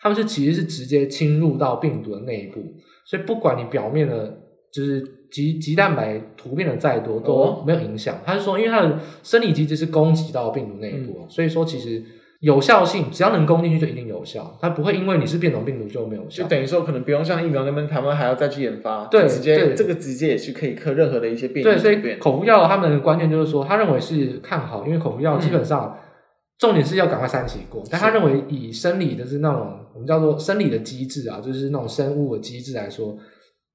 [0.00, 2.60] 他们是其实是直接侵入到病毒的内部。
[3.06, 4.38] 所以不管你表面的，
[4.72, 8.18] 就是极极蛋白突变的再多都没有影响。
[8.24, 12.02] 他是说，因为它的生理机制是攻击到病毒内部，嗯、所以说其实
[12.40, 16.42] 有效性，只要能攻进去就一定有效，它不会因为你是变种病毒就没有效。
[16.42, 21.62] 就等于说，可能不用像疫苗那边，他们还要再去研发，对，直接这个直接也是可以克任何的一些变异。
[21.62, 26.03] 对，所以口服药他们的观念就是说，他认为是看好，因为口服药基本上、嗯、
[26.58, 33.16] 重点是要赶快三期过，但他认为以生理的是那种我们叫做生理的机制啊，就是那种生物的机制来说，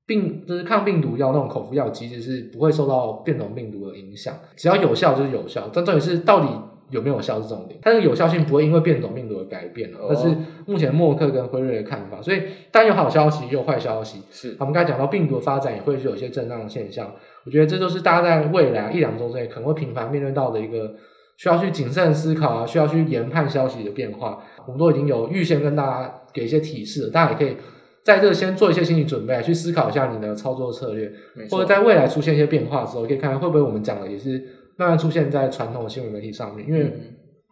[0.05, 6.47] 病就是抗病毒药那种口服药机制是不会受到变种病毒的影响，只要有效就是有效，但重点是到底。
[6.91, 12.19] 有没有效是重点，它这个有效性不会因为变种病毒而改变了，这是目前默克跟辉瑞的看法。
[12.19, 14.23] 所以，当然有好消息，也有坏消息。
[14.31, 17.13] 是，我们刚才讲到病毒的发展也会是有一些震荡的现象。
[17.45, 20.95] 我觉得这就是大家在未来一两周之内可能会频繁面对到的一个
[21.39, 24.43] 需要去谨慎思考啊，需要去研判消息的变化。
[24.67, 27.55] 我们都已经有预先跟大家给一些提示了，大家也可以
[28.03, 31.09] 在这先做一些心理准备，去思考一下你的操作策略，
[31.49, 34.55] 或者在未来出现一些变化的时候，可以看看会不会我们讲的也是。
[34.75, 36.93] 慢慢出现在传统的新闻媒体上面，因为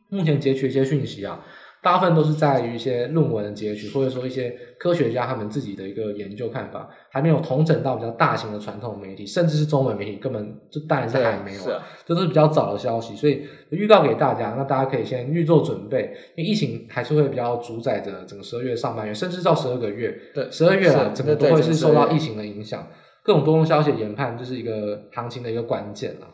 [0.10, 1.44] 目前截取一些讯息啊，
[1.88, 22.86] 大部分都是在于一些论文的截取，或者说一些科学家他们自己的一个研究看法，还没有统整到比较大型的传统媒体，甚至是中文媒体，根本就当然是还没有，这、啊、都是比较早的消息，所以预告给大家，那大家可以先预做准备，因为疫情还是会比较主宰着整个十二月上半月，甚至到十二个月，对，十二月啊，整个都会是受到疫情的影响，
[23.24, 26.28] 各种多空消息的研判就是一个行情的一个关键了。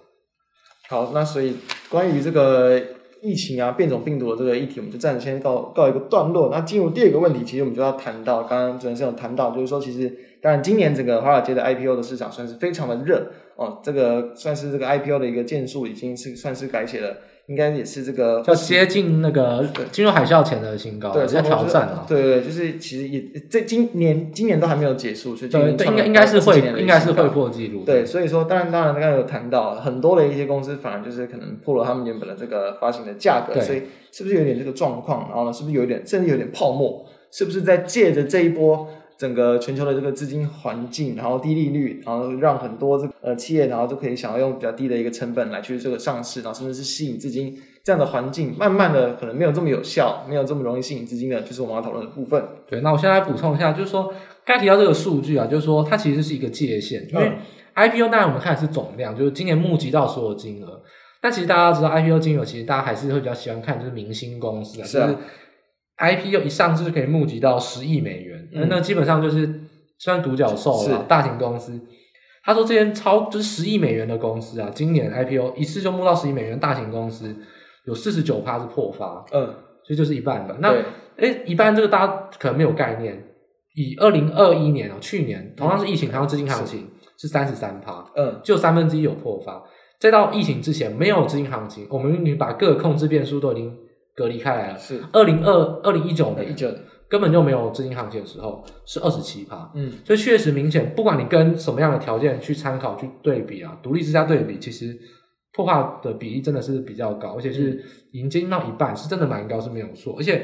[0.89, 1.58] 好，那所以
[1.89, 2.82] 关于这个
[3.23, 6.49] 疫情啊，变种病毒的这个议题，我们就暂时先告告一个段落。
[6.51, 17.15] 那进入第二个问题，其实我们就要谈到，刚刚主持人有谈到，就是说，其实当然今年整个华尔街的 IPO 的市场算是非常的热哦，这个算是这个 IPO 的一个建树已经是算是改写了。
[17.47, 22.06] 应该也是这个，要接近那个金融海啸前的新高，对，要挑战了。
[22.08, 27.84] 对对，就是其实也这今年今年都还没有结束，所以对，应该应该是会应该是会破纪录。
[27.84, 35.27] 对，所以说当然当然刚刚有谈到很多的一些公司，反而就是可能破了他们原本的这个发行的价格，所以是不是有点这个状况？
[35.27, 37.06] 然后呢，是不是有点甚至有点泡沫？
[37.29, 38.88] 是不是在借着这一波？
[39.17, 52.43] 整个全球的这个资金环境，然后低利率，然后让很多这个呃企业，然后就可以想要用比较低的一个成本来去这个上市，然后甚至是吸引资金这样的环境，慢慢的可能没有这么有效，没有这么容易吸引资金的，就是我们要讨论的部分。
[52.67, 54.13] 对，那我现在来补充一下，就是说
[54.45, 57.32] 刚提到这个数据啊，就是说它其实是一个界限，因为
[57.76, 60.82] IPO 当然我们看的是总量，就是今年募集到所有金额，
[61.21, 65.08] 但其实大家知道 IPO 金额，其实大家还是会比较喜欢看就是明星公司啊，是啊。
[65.08, 65.17] 就是
[65.95, 69.62] IPO 一上市就可以募集到十亿美元，嗯、那基本上就是
[70.00, 71.80] 算独角兽了，大型公司。
[72.44, 77.36] 他说这些超就是十亿美元的公司啊，今年 IPO 一次就募到十亿美元，大型公司
[77.86, 79.46] 有四十九趴是破发，嗯，
[79.84, 80.56] 所以就是一半吧。
[80.60, 80.74] 那
[81.18, 83.24] 诶一半这个大家可能没有概念。
[83.76, 86.88] 以二零二一年啊，去年同样是疫情，还有资金行情
[87.18, 89.63] 是三十三趴，嗯，就三分之一有破发。
[90.00, 93.76] 再到疫情之前没有资金行情，我们已经把各个控制变数都已经。
[94.16, 96.70] 隔离开来了，是二零二二零一九年，一九
[97.13, 104.97] 根本就没有资金行情的时候是二十七趴，嗯，所以确实明显，不管你跟什么样的条件去参考去对比啊，独立之家对比，其实
[105.54, 107.80] 破发的比例真的是比较高，而且是
[108.12, 110.15] 已经接近到一半，是真的蛮高，是没有错。
[110.17, 110.43] 而且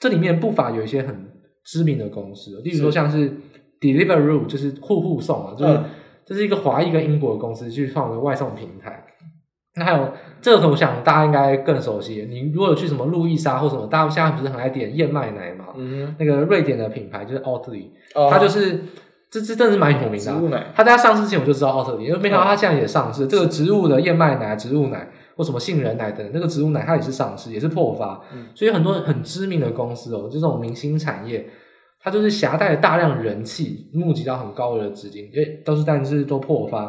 [0.00, 1.30] 这里面不乏有一些很
[1.64, 3.32] 知名的公司，例如说像是
[3.80, 5.84] Deliveroo，就是户户送啊，就是、嗯、
[6.26, 9.06] 这是一个华裔跟英国的公司去创的外送平台。
[9.76, 12.26] 那还有这个，我想大家应该更熟悉。
[12.28, 15.66] 你如果有去什么路易莎或什么，大家现在不是很爱点燕麦奶吗？
[15.76, 18.80] 嗯，那个瑞典的品牌就是 Oatly，哦，它就是
[19.30, 20.18] 这这真的是蛮有名的。
[20.18, 23.22] 植物奶，它在它上市之前我就知道 Oatly，因为没想到它现在也上市。
[23.22, 28.20] 哦、这个植物的燕麦奶、植物奶或什么杏仁奶等，那个植物奶它也是上市，也是破发。
[28.34, 31.48] 嗯，所以很多很知名的公司哦，就这种明星产业，
[32.02, 36.86] 它就是携带了大量人气，募集到很高额的资金，因为都是但是都破发，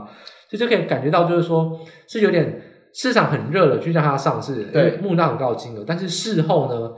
[0.50, 2.60] 所以就可以感觉到就是说是有点。
[2.94, 5.84] 市场很热了，去让它上市，对，募到很高的金额。
[5.88, 6.92] 但是事后呢，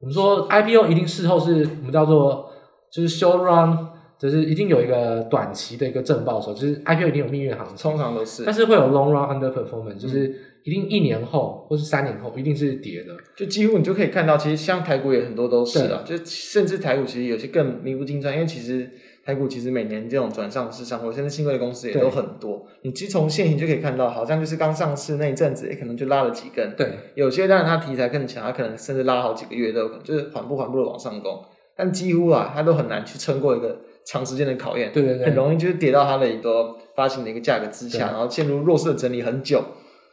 [0.00, 2.50] 我们说 IPO 一定事后是我们叫做
[2.92, 3.76] 就是 show run，
[4.18, 8.44] 就是一定有一个短期的一个正报酬，就是 IPO 一定有蜜月行情，通常都是。
[8.44, 10.34] 但是会有 long run underperformance，就是
[10.64, 13.14] 一定一年后或是三年后一定是跌的。
[13.36, 18.90] 就几乎你就可以看到，其实像台股也很多都是啊，就甚至台股其实有些更名不经传，因为其实。
[19.24, 22.66] 台股其实每年这种转上市上，或现在新贵的公司也都很多。
[22.82, 26.74] 你其实从现形就可以看到，好像就是刚上市那一阵子，也可能就拉了几根。
[26.76, 31.44] 对，有些当然它题材更强，它可能甚至拉好几个月都有可能，就是缓步缓步的往上攻。
[31.76, 34.90] 但几乎啊，它都很难去撑过一个长时间的考验。
[34.92, 39.62] 对对对，很容易就是跌到它的一个发行的一个价格之下，然后陷入弱势的整理很久。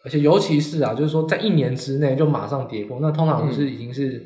[0.04, 4.08] 而且尤其是啊，就是说在一年之内就马上跌破，那通常是已经是。
[4.08, 4.26] 嗯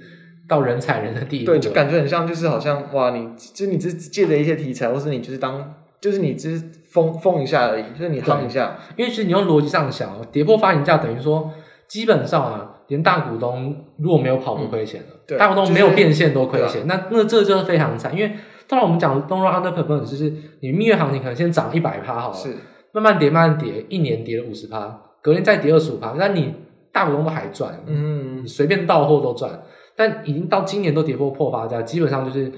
[0.52, 8.76] 到人踩人的地步，对，就感觉很像，就是好像哇，你就你只借着一些题材，或是你就是当，就是你只是疯疯一下而已，就是你夯一下。
[8.98, 11.50] 因为其实你用逻辑上想，跌破发行价等于说
[11.88, 18.14] 基本上啊，连大股东如果没有跑都亏钱了，对，大股东没有变现都亏钱，就是、那那这就是非常惨。
[18.14, 18.34] 因为
[18.68, 22.50] 当然我们讲 don't run underperform 就是你蜜月行情可能先涨一百趴好了，是
[22.92, 26.54] 慢慢跌，慢慢跌，一年跌了五十趴，隔年再跌二十五趴，那你
[26.92, 29.50] 大股东都还赚，嗯，随便到货都赚，
[29.96, 32.52] 但已经到今年都跌破破发价，基本上就是。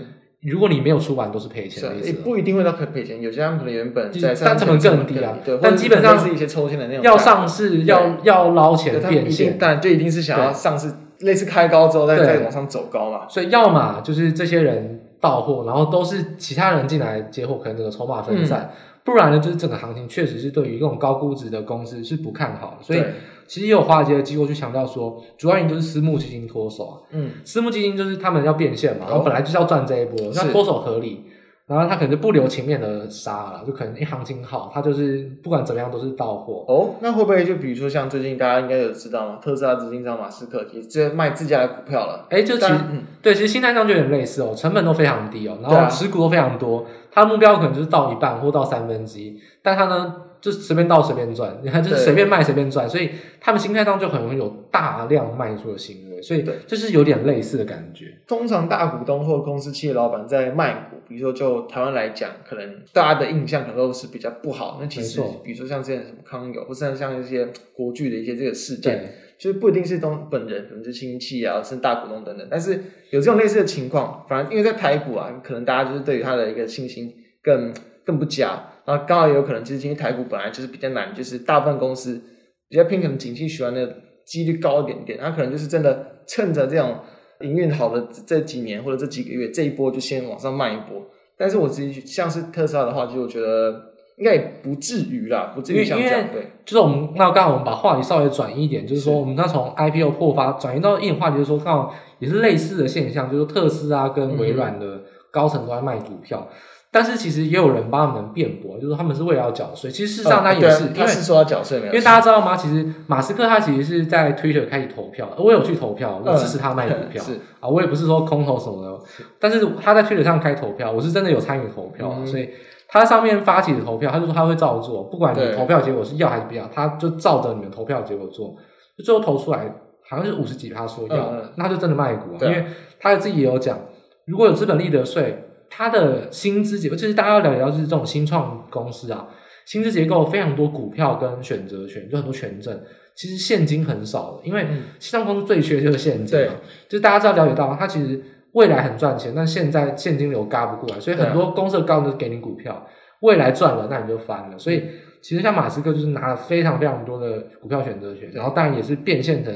[0.46, 2.08] 如果你没有出完，都是赔钱的意思。
[2.08, 5.38] 也不一定会到赔钱，有些他们可能原本在但成本更低啊。
[5.42, 7.02] 对，但基本上是一些抽签的那种。
[7.02, 13.22] 要上市，要要捞钱变现，但就一定是想要上市，类似开高之后再再往上走高嘛。
[13.30, 18.70] 所以要么就是这些人到货，然后都是其他人进来接货，可能这个筹码分散。
[18.70, 23.04] 嗯不然呢，就是整个行情确实是对于这种高估值的公司是不看好的，所以
[23.48, 26.96] 其实也有华尔街的机构去强调说，主要原因就是私募基金脱手啊。
[27.12, 31.26] 嗯，私募基金就是他们要变现嘛，然后本来就是要赚这一波，那脱手合理。
[31.66, 36.66] 然后他可能就不留情面的杀了，就可能一行情好，他就是不管怎么样都是到货。
[36.68, 39.40] 哦，那会不会就比如说像最近大家应该有知道吗？
[39.42, 42.28] 特斯拉执行长马斯克其实直接卖自家的股票了。
[42.30, 50.16] 哎，就其实、嗯、对，其实心态上就有点类似哦，成本都非常低哦，然后持股都非常多，他的目标可能就是到一半或到三分之一，但他呢？
[50.44, 58.14] 就随便倒随便赚，你看就是随便卖随便赚，所以他们心态上就很容易有大量卖出的行为，所以就是有点类似的感觉。
[58.28, 64.80] 通常大股东或公司企业老板在卖股，比如说就台湾来讲，可能大家的印象可能都是比较不好。
[64.82, 72.48] 那其实比如说像之前什么康友，或是像一些国巨的一些这个事件，就是不一定是东本人，可能是亲戚啊，甚至大股东等等。
[72.50, 72.80] 但是
[73.10, 77.74] 有这种类似的情况，反而因为在台股啊，可能大家就是对于他的一个信心更
[78.06, 78.70] 更不佳。
[78.86, 82.22] 然后刚好也有可能，其实今天台股本来就是比较难，就是大部分公司
[82.70, 87.00] 比较偏可能景气循环的几率高一点点，那可能就是真的趁着这种
[87.42, 91.06] 营运好的这几年或者这几个月这一波就先往上卖一波。
[91.38, 96.28] 但是我自己像是特斯拉的话，就我觉得应该也不至于啦，不至于像这样。
[96.32, 106.48] 对，就是我们那刚好我们把话题稍微转移一点，就是说我们那从 IPO 破发转移到一点话题，就是说刚好也是类似的现象，就是特斯拉跟微软的高层都在卖股票。
[106.52, 106.58] 嗯
[106.94, 109.90] 但是其实也有人帮他们辩驳，就是他们是为了要缴税。
[109.90, 112.56] 其实事实上他也是，因为是说要缴税，因为大家知道吗？
[112.56, 117.24] 其实马斯克他其实是在 Twitter 开始投票，我有去投票，我支持他卖股票。
[117.60, 119.04] 啊，我也不是说空投什么的，
[119.40, 122.48] 但是他在 Twitter 上开投票，我是真的有参与投票，所以
[122.94, 128.56] 他上面发起的投票，他就说他会照做，不管你投票结果是要还是不要，他就照着你们投票结果做，
[128.98, 129.74] 就最后投出来
[130.08, 132.66] 好像是五十几趴说要，那他就真的卖股啊，因为
[133.00, 133.78] 他自己也有讲，
[134.26, 135.50] 如果有资本利得税。
[135.76, 139.28] 他的薪资结构，就是大家要了解到，就是这种新创公司啊，
[139.66, 142.80] 薪资结构非常多股票跟选择权，就很多权证，
[143.16, 144.68] 其实现金很少的，因为
[145.00, 146.46] 新创公司最缺就是现金嘛。
[146.46, 146.50] 对，
[146.88, 148.22] 就是大家知道了解到，它其实
[148.54, 152.88] 未来很赚钱，但现在现金流嘎不过来，所以很多公司的高就是给你股票，
[153.22, 154.58] 未来赚了那你就翻了。
[154.58, 154.84] 所以
[155.22, 159.54] 其实像马斯克就是拿了非常非常多的股票选择权，然后当然也是变现成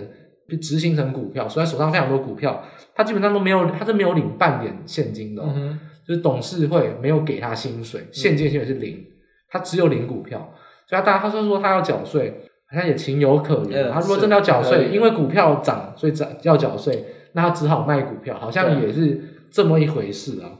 [0.49, 2.63] 就执行成股票，所以他手上非常多股票，
[2.95, 5.43] 他基本上都没有，他是没有领半点现金的。
[5.45, 8.97] 嗯就是董事会没有给他薪水，现金薪水是零，
[9.49, 10.39] 他只有领股票，
[10.87, 12.33] 所以他大他说说他要缴税，
[12.71, 13.91] 好像也情有可原。
[13.91, 17.03] 他如果真的要缴税，因为股票涨，所以涨要缴税，
[17.37, 20.57] 那他只好卖股票，好像也是这么一回事啊。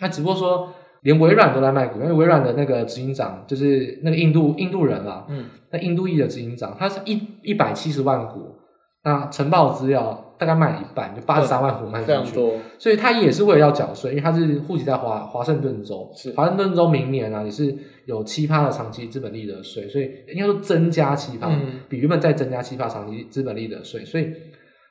[0.00, 8.56] 那只不过说，连微软都在卖股，因为微软的那个执行长就是那个印度印度人啊，嗯，那印度裔的执行长，他是一一百七十万股，
[9.04, 10.22] 那晨报资料。
[10.36, 12.34] 大概卖了一半，就八十三万股卖出去，
[12.76, 17.72] 所以他也是为了要缴税，因为他是户籍在华华盛顿州，华盛顿州明年啊也是
[18.06, 24.28] 有七趴的长期资本利得税，所以应该说增加七趴，嗯、比原本再增加七趴长期资本利得税，所以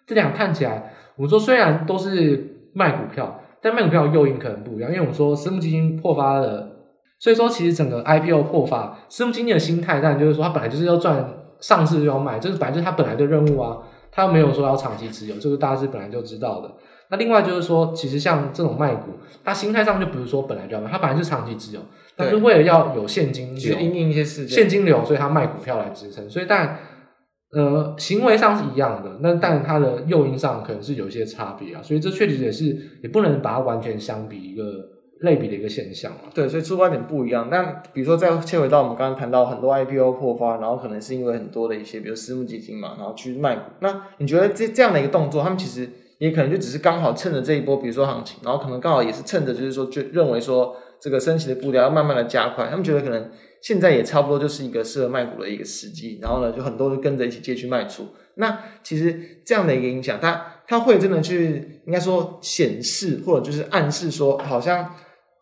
[0.06, 6.70] 这两看起来，我们说虽然都是卖股票，但卖股票的诱因可能不一样，因为我们说私募基金破发了，
[7.20, 11.28] 所以说其实整个 IPO 破发，私募基金的心态，当然就是说它本来就是要赚，
[11.60, 13.78] 上市就要卖，这、就是本来就是它本来的任务啊。
[14.16, 16.72] 他没有说要长期持有，这个大家是本来就知道的。
[17.10, 19.14] 那另外就是说，其实像这种卖股，
[19.44, 21.82] 它心态上就不是说本来就要卖，它本来是长期持有，
[22.16, 23.76] 但是为了要有现金流，
[24.48, 26.30] 现金流，所以他卖股票来支撑。
[26.30, 26.78] 所以当然，
[27.54, 31.82] 呃，行为上是一样的，那但它的诱因上可能是有一些差别啊。
[31.82, 32.66] 所以这确实也是，
[33.02, 34.90] 也不能把它完全相比一个。
[35.20, 37.48] 类比的一个现象嘛，对，所以出发点不一样。
[37.50, 37.64] 那
[37.94, 43.62] 比如说，再切回到我们刚刚谈到很多 IPO 破发，然后可能是因为很多的一些，比如私募基金嘛，然后去卖股。
[43.80, 53.30] 那你觉得这这样的一个动作，他们其实也可能就只是刚好趁着这一波，比如说行情，然后可能刚好也是趁着就是说，就认为说这个升息的步调要慢慢的加快，他们觉得可能
[53.64, 58.10] 现在也差不多就是一个适合卖股的一个时机，然后呢，就很多就跟着一起借去卖出。
[58.36, 64.94] 那其实这样的一个影响，它它会真的去应该说显示或者就是暗示说，好像。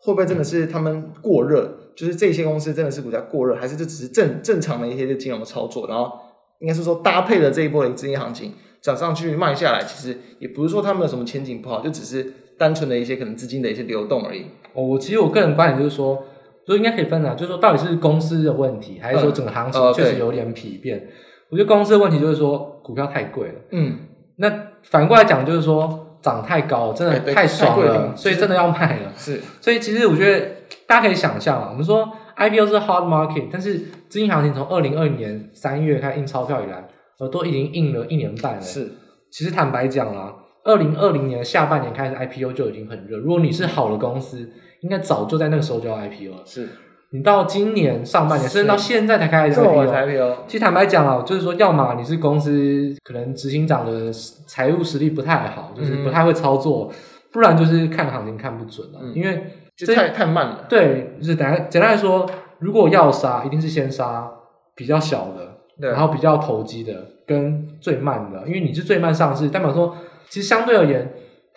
[0.04, 1.92] 会不会真的是他们过热？
[1.94, 5.86] 就是这些公司真的是股价过热，还是这只是正正常的一些金融操作？
[5.86, 6.10] 然后
[6.58, 14.46] 应该是说搭配了这一波的资金行情涨上去卖下来，其实也不是说他们有什么前景不好，就只是单纯的一些可能资金的一些流动而已。
[14.72, 16.24] 哦，我其实我个人观点就是说，
[16.66, 21.08] 就应该可以分啊，就是说到底是公司的问题，还是说整个行情确实有点疲变？
[21.50, 23.54] 我觉得公司的问题就是说股票太贵了。
[23.70, 23.98] 嗯，
[24.36, 24.50] 那
[24.84, 29.12] 反过来讲就是说涨太高，真的太爽了，所以真的要卖了。
[29.16, 30.46] 是，所以其实我觉得
[30.86, 32.08] 大家可以想象啊，我们说。
[32.34, 36.88] IPO 是 hard market，但是资金行情从二零二零年三月开始印钞票以来，
[37.20, 38.60] 呃，都已经印了一年半了。
[38.60, 38.90] 是，
[39.30, 43.18] 其实坦白讲啦，二零二零年下半年开始 IPO 就已经很热。
[43.18, 44.50] 如果你是好的公司，
[44.82, 46.42] 应该早就在那个时候就要 IPO 了。
[46.44, 46.68] 是，
[47.10, 50.44] 你到今年上半年，甚至到现在才开始 IPO。
[50.46, 54.12] 其实坦白讲啊，就是说，要么你是公司可能执行长的
[54.46, 56.96] 财务实力不太好，就是不太会操作，嗯、
[57.32, 59.44] 不然就是看行情看不准了，嗯、因为。
[59.74, 60.66] 这太太慢了。
[60.68, 64.30] 对，就是简单简单来说，如果要杀，一定是先杀
[64.76, 66.92] 比较小的，然后比较投机的，
[67.26, 69.96] 跟最慢的，因为你是最慢上市，代表说，
[70.28, 71.10] 其实相对而言，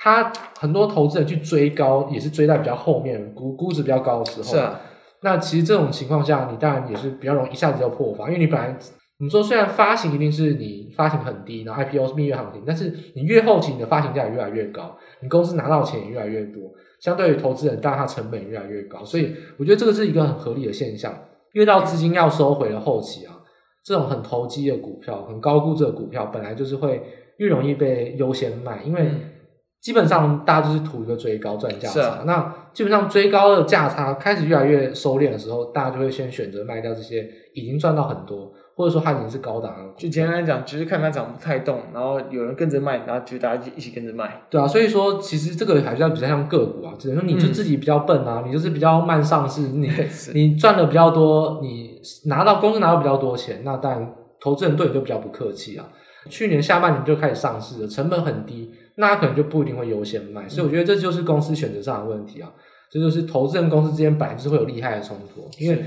[0.05, 4.43] 他很多投资人去追高，也是追在比较后面，估估值比较高的时候。
[4.43, 4.79] 是啊。
[5.23, 8.77] 那其实这种情况下，你当然也是比较容易一下子就破发，因为你本来
[9.17, 16.61] 你说虽然发行一定是你发行很低，然后 IPO 是蜜月行情，但是你越后期你的发行价也越来越高，你公司拿到钱也越来越多。
[16.99, 21.11] 相对于投资人，但它成本越来越高，所以我觉得这个是一个很合理的现象。
[21.53, 23.41] 越到资金要收回的后期啊，
[23.83, 27.01] 这种很投机的股票、很高估值的股票，本来就是会
[27.37, 29.09] 越容易被优先卖，因为
[29.81, 32.01] 基本上大家就是图一个追高赚价差。
[32.01, 38.51] 啊、那基本上追高的价差开始越来越收敛的时候，大家就会先选择卖掉这些已经赚到很多。
[38.77, 44.41] 或者说它已经是高档了，就简单来讲，就是看它涨不太动，然后有人跟着卖，然后就大家一起跟着卖。
[44.49, 49.89] 对啊，所以说其实这个还是要比较像个股啊，只能说你就自己比较笨啊，嗯、你就是比较慢上市，你
[50.35, 55.85] 你赚的比较多，你拿到公司拿到比较多钱，那当然投资人对你就比较不客气啊。
[56.27, 62.51] 去年下半年就开始上市了，成本很低，那他可能就不一定会优先卖，所以我觉得这就是公司选择上的问题啊，
[62.89, 65.83] 这就是投资人公司之间本来就是会有利害的冲突，因为。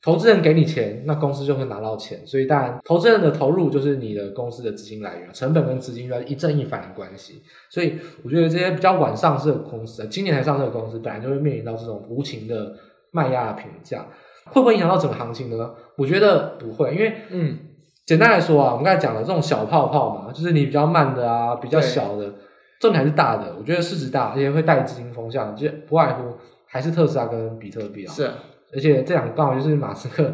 [0.00, 7.42] 投资人给你钱，那公司就会拿到钱，所以当然，投资人的投入就是你的公司的资金来源，成本跟资金要一正一反的关系。
[7.68, 12.76] 所以我觉得这些比较晚上市的公司，今年才上市的公司，本来就会面临到这种无情的
[13.10, 14.06] 卖压的评价，
[14.44, 15.68] 会不会影响到整个行情呢？
[15.96, 17.58] 我觉得不会，因为嗯，
[18.06, 22.32] 简单来说啊，我们刚才讲的这种小泡泡嘛，就是你比较慢的啊，比较小的，
[22.80, 23.54] 重点还是大的。
[23.58, 26.34] 我觉得市值大，而且会带资金风向，就不外乎
[26.66, 28.12] 还是特斯拉跟比特币啊。
[28.12, 28.30] 是。
[28.72, 30.32] 而且这两个刚好就是马斯克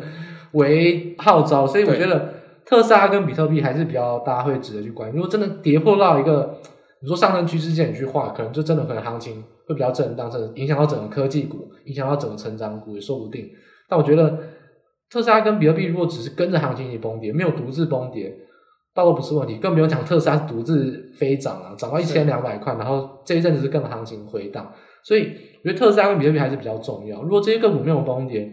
[0.53, 5.17] 为号召，所以我觉得特斯拉跟比特币还是比较大家会值得去关注。
[5.17, 6.59] 如果真的跌破到一个
[7.01, 13.49] 你说上升趋势线去画，可能就真的可能行情会比较震荡，甚至影响到整个科技股，影响到整个成长股也说不定。
[13.89, 14.37] 但我觉得
[15.11, 18.35] 特斯拉跟比特币如果只是跟着行情一起崩跌，没有独自崩跌，
[18.95, 19.57] 倒都不是问题。
[19.57, 25.31] 更不用讲特斯拉是独自飞涨啊，涨到一千两百块，然后这一阵子是跟着行情回档，所以。
[25.65, 27.23] 我觉得特斯拉跟比特币还是比较重要。
[27.23, 28.53] 如果这些个股没有崩跌，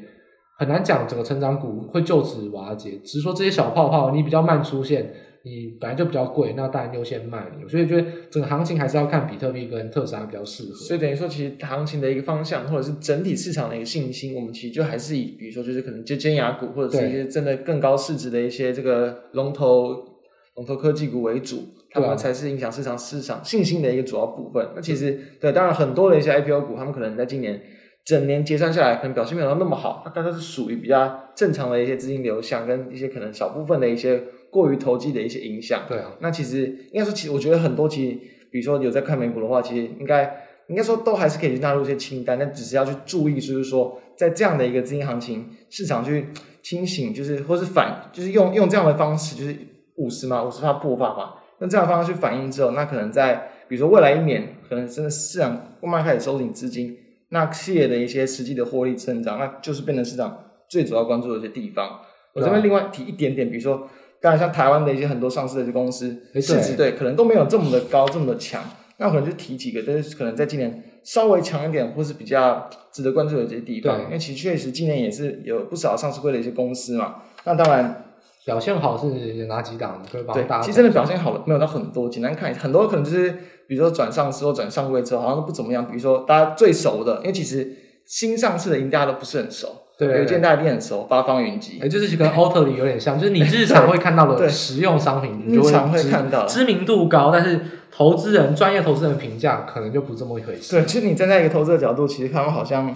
[0.58, 2.92] 很难讲整个成长股会就此瓦解。
[3.04, 5.12] 只是说这些小泡泡你比较慢出现，
[5.44, 7.68] 你本来就比较贵，那当然优先卖你。
[7.68, 10.74] 所以我觉得整个行情还是要看比特币跟特斯拉比较适合。
[10.74, 20.11] 所以等于说，其实行情的一个方向，或者是整体市场的一个信心，我们其实就还是以，比如说就是可能就尖牙股，或者是一些真的更高市值的一些这个龙头。
[20.56, 24.68] 龙头科技股为主，他们才是影响市场市场信心的一个主要部分。
[24.76, 27.62] 那其实对，当然很多的一些 IPO 股，他们可能在今年
[28.06, 30.02] 整年结算下来，可能表现没有到那么好。
[30.04, 35.84] 它大概是属于比较正常的一些资金流向，跟一些可能小部分的一些过于投机的一些影响。
[35.88, 38.18] 对啊，那其实应该说，其实我觉得很多，其实
[38.52, 46.28] 比如说有在看美股的话，其实应该应该说都还是可以去纳入一些清单，但只是要去注意，就是说在这样的一个资金行情市场去
[46.62, 49.56] 清醒，就是或是反，就是用用这样的方式，就是。
[50.02, 51.34] 五十嘛，五十怕破发嘛。
[51.60, 56.98] 那这样的方式去反映之后，那可能在比如说未来一年，可能真的市场慢慢开始收紧资金，
[57.30, 62.00] 那企业的一些实际的获利增长，那就是变成市场最主要关注的一些地方。
[62.34, 63.88] 我这边另外提一点点，比如说
[64.20, 68.64] 刚才像台湾的一些很多上市的一些公司，市值对可能都没有这么的高，这么的强。
[68.98, 74.04] 那我可能就提几个，但是可能在今年稍微强一点，或是比较值得关注的这些地方。
[74.06, 77.18] 因为其实确实今年也是有不少上市会的一些公司嘛。
[77.44, 78.06] 那当然。
[78.46, 79.06] 表现好是
[79.46, 80.02] 哪几档？
[80.12, 80.62] 可以帮大家。
[80.62, 83.30] 其实真的表现好了没有到很多，简单看一下，很多可能就是，
[83.68, 85.86] 比如说转上市或转上柜之后，好像都不怎么样。
[85.86, 87.72] 比如说大家最熟的，因为其实
[88.06, 89.68] 新上市的应该大家都不是很熟。
[89.98, 91.80] 对，有一件大家一定很熟，八方云集。
[91.80, 97.60] 哎，就是跟 Oatly 有点像，就是你日常会看到的 实用商品，你常会看到，知名度高，但是
[97.92, 100.72] 投资人专业投资人评价可能就不这么一回事。
[100.72, 102.92] 对，其实你站在一个投资的角度，其实他们好像。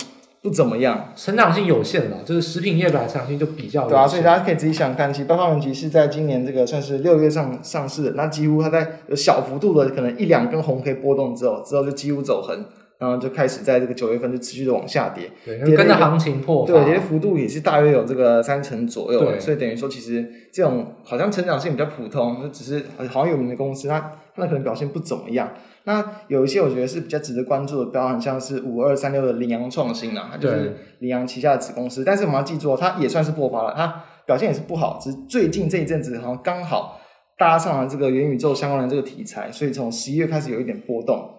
[0.46, 12.64] 不怎么样，成长性有限了，就是食品业本来成长性就比较对啊，所以大家可以自己想看，其实八方云集是在今年这个算是六月上上市的，那几乎它在有小幅度的可能一两根红 K 波动之后，之后就几乎走横。
[12.98, 25.50] 然后就开始在这个九月份就持续的往下跌，对，跟着行情破，对，跌幅度也是大约有这个三成左右，对，所以等于说其实这种好像成长性比较普通，就只是好像有名的公司，它它可能表现不怎么样。
[25.84, 37.00] 那有一些我觉得是比较值得关注的标，很像是五二三六的羚羊创新啊，它就是羚羊旗下的子公司，但是我们要记住哦，它也算是破发了，它表现也是不好，只是最近这一阵子好像刚好
[37.38, 41.30] 搭上了这个元宇宙相关的这个题材，所以从十一月开始有一点波动，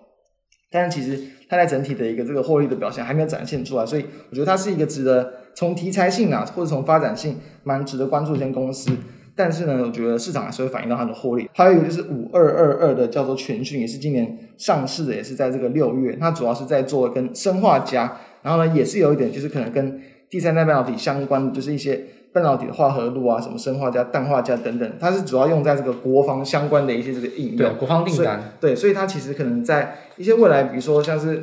[0.71, 1.33] 但是其实。
[1.49, 8.91] 它在整体的一个这个获利的表现还没有展现出来，所以我觉得它是一个值得从题材性啊，或者从发展性蛮值得关注的一间公司。
[9.37, 11.49] 但是呢，我觉得市场还是会反映到它的获利。
[11.55, 16.17] 还有一个就是五二二二的叫做全讯，也是今年上市的，也是在这个六月。
[16.19, 18.11] 它主要是在做跟砷化镓，
[18.43, 22.01] 然后呢也是有一点就是可能跟第三代半导体相关的，就是一些。
[22.33, 27.57] 半导体的化合物啊，什么生化镓、氮化镓等等，它是主要用在这个国防相关的一些这个应用。
[27.57, 28.53] 对，国防订单。
[28.61, 31.43] 对，所以它其实可能在一些未来，比如说像是，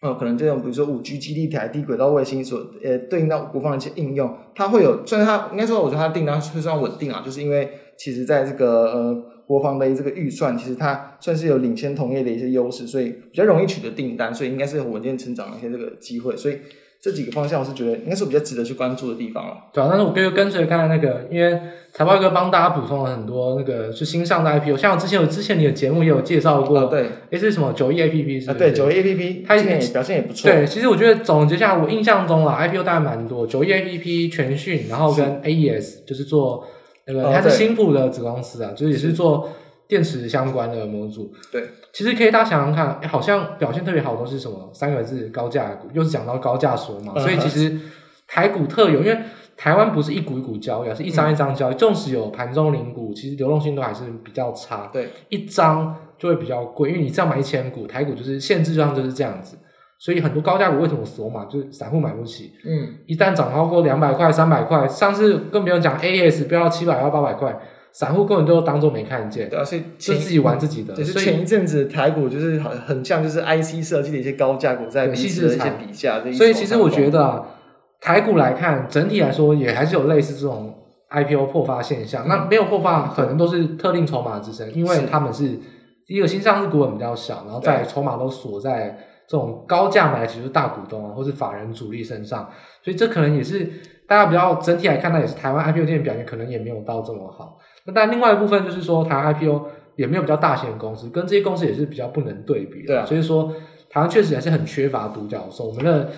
[0.00, 9.14] 呃，可能这种比如说五 G 基地台、低轨道卫星所呃对应到国防的一些应用，它会有，虽然它应该说，我觉得它订单会算稳定啊，就是因为其实在这个呃
[9.46, 16.58] 国防的这个预算，其实它算是有领先同业的一些优势，所以比较容易取得订单，所以应该是稳健成长的一些这个机会，所以。
[17.00, 19.56] 这几个方向我是觉得应该是比较值得去关注的地方了。
[19.72, 21.56] 对啊，但是我跟跟随刚才那个，因为
[21.92, 28.50] 财报哥帮大家补充了很多那个是新上的 IPO，像我之前有之前你的节目也有介绍过，哦、对，诶是什么九亿 APP？
[28.50, 30.50] 啊，对，九亿 APP，它今年也表现也不错。
[30.50, 36.66] 对，其实我觉得总结下来，我印象中啊，IPO 大概蛮多，九亿 APP 全讯，然后跟 AES 就是做
[37.06, 39.48] 那个它是新普的子公司啊，就是也是做。
[39.88, 41.62] 电池相关的模组，对，
[41.92, 44.68] 其实可以大家想想看，欸、好像表现特别好都是什么？
[44.72, 47.78] 三个字高价股，又是讲到高价所嘛，嗯、所以其实
[48.26, 49.18] 台股特有，因为
[49.56, 59.56] 台湾不是一股一股交易，而是一张一张交易，纵、嗯、使有盘中零股，其实流动性都还是比较差，对，一张就会比较贵，因为你这样买一千股，台股就是限制上就是这样子，
[60.00, 67.56] 所以很多高价股为什么锁码，就是散户买不起，嗯，一旦涨超过两百块、三百块，上次更不用讲 AS 飙到七百到八百块。
[67.98, 70.92] 散户根本就当做没看见，对啊，所以就自己玩自己的。
[70.92, 76.20] 就是前一阵子台股就是很很像，就是 IC 设计的一些高价股在彼此的一些比价。
[76.30, 77.46] 所以其实我觉得啊，
[77.98, 80.74] 台股来看整体来说也还是有类似这种
[81.08, 82.26] IPO 破发现象。
[82.26, 85.58] 嗯、那没有破发，可能都是特定筹码之身，因为他们是
[86.06, 92.46] 第一个新上市股本比较小，然后在筹码都锁在这种高价买的，其实大股东啊，或是法人主力身上。
[92.82, 93.70] 所以这可能也是
[94.08, 97.58] 大家比较整体来看，那也是台湾 IPO 店表现可能也没有到这么好。
[97.86, 99.62] 那但另外一部分就是说，台湾 IPO
[99.96, 102.86] 也没有比较大型的公司，跟这些公司也是比较不能对比的。
[102.88, 103.52] 对啊，所以说
[103.90, 105.68] 台湾确实还是很缺乏独角兽。
[105.68, 106.10] 我们的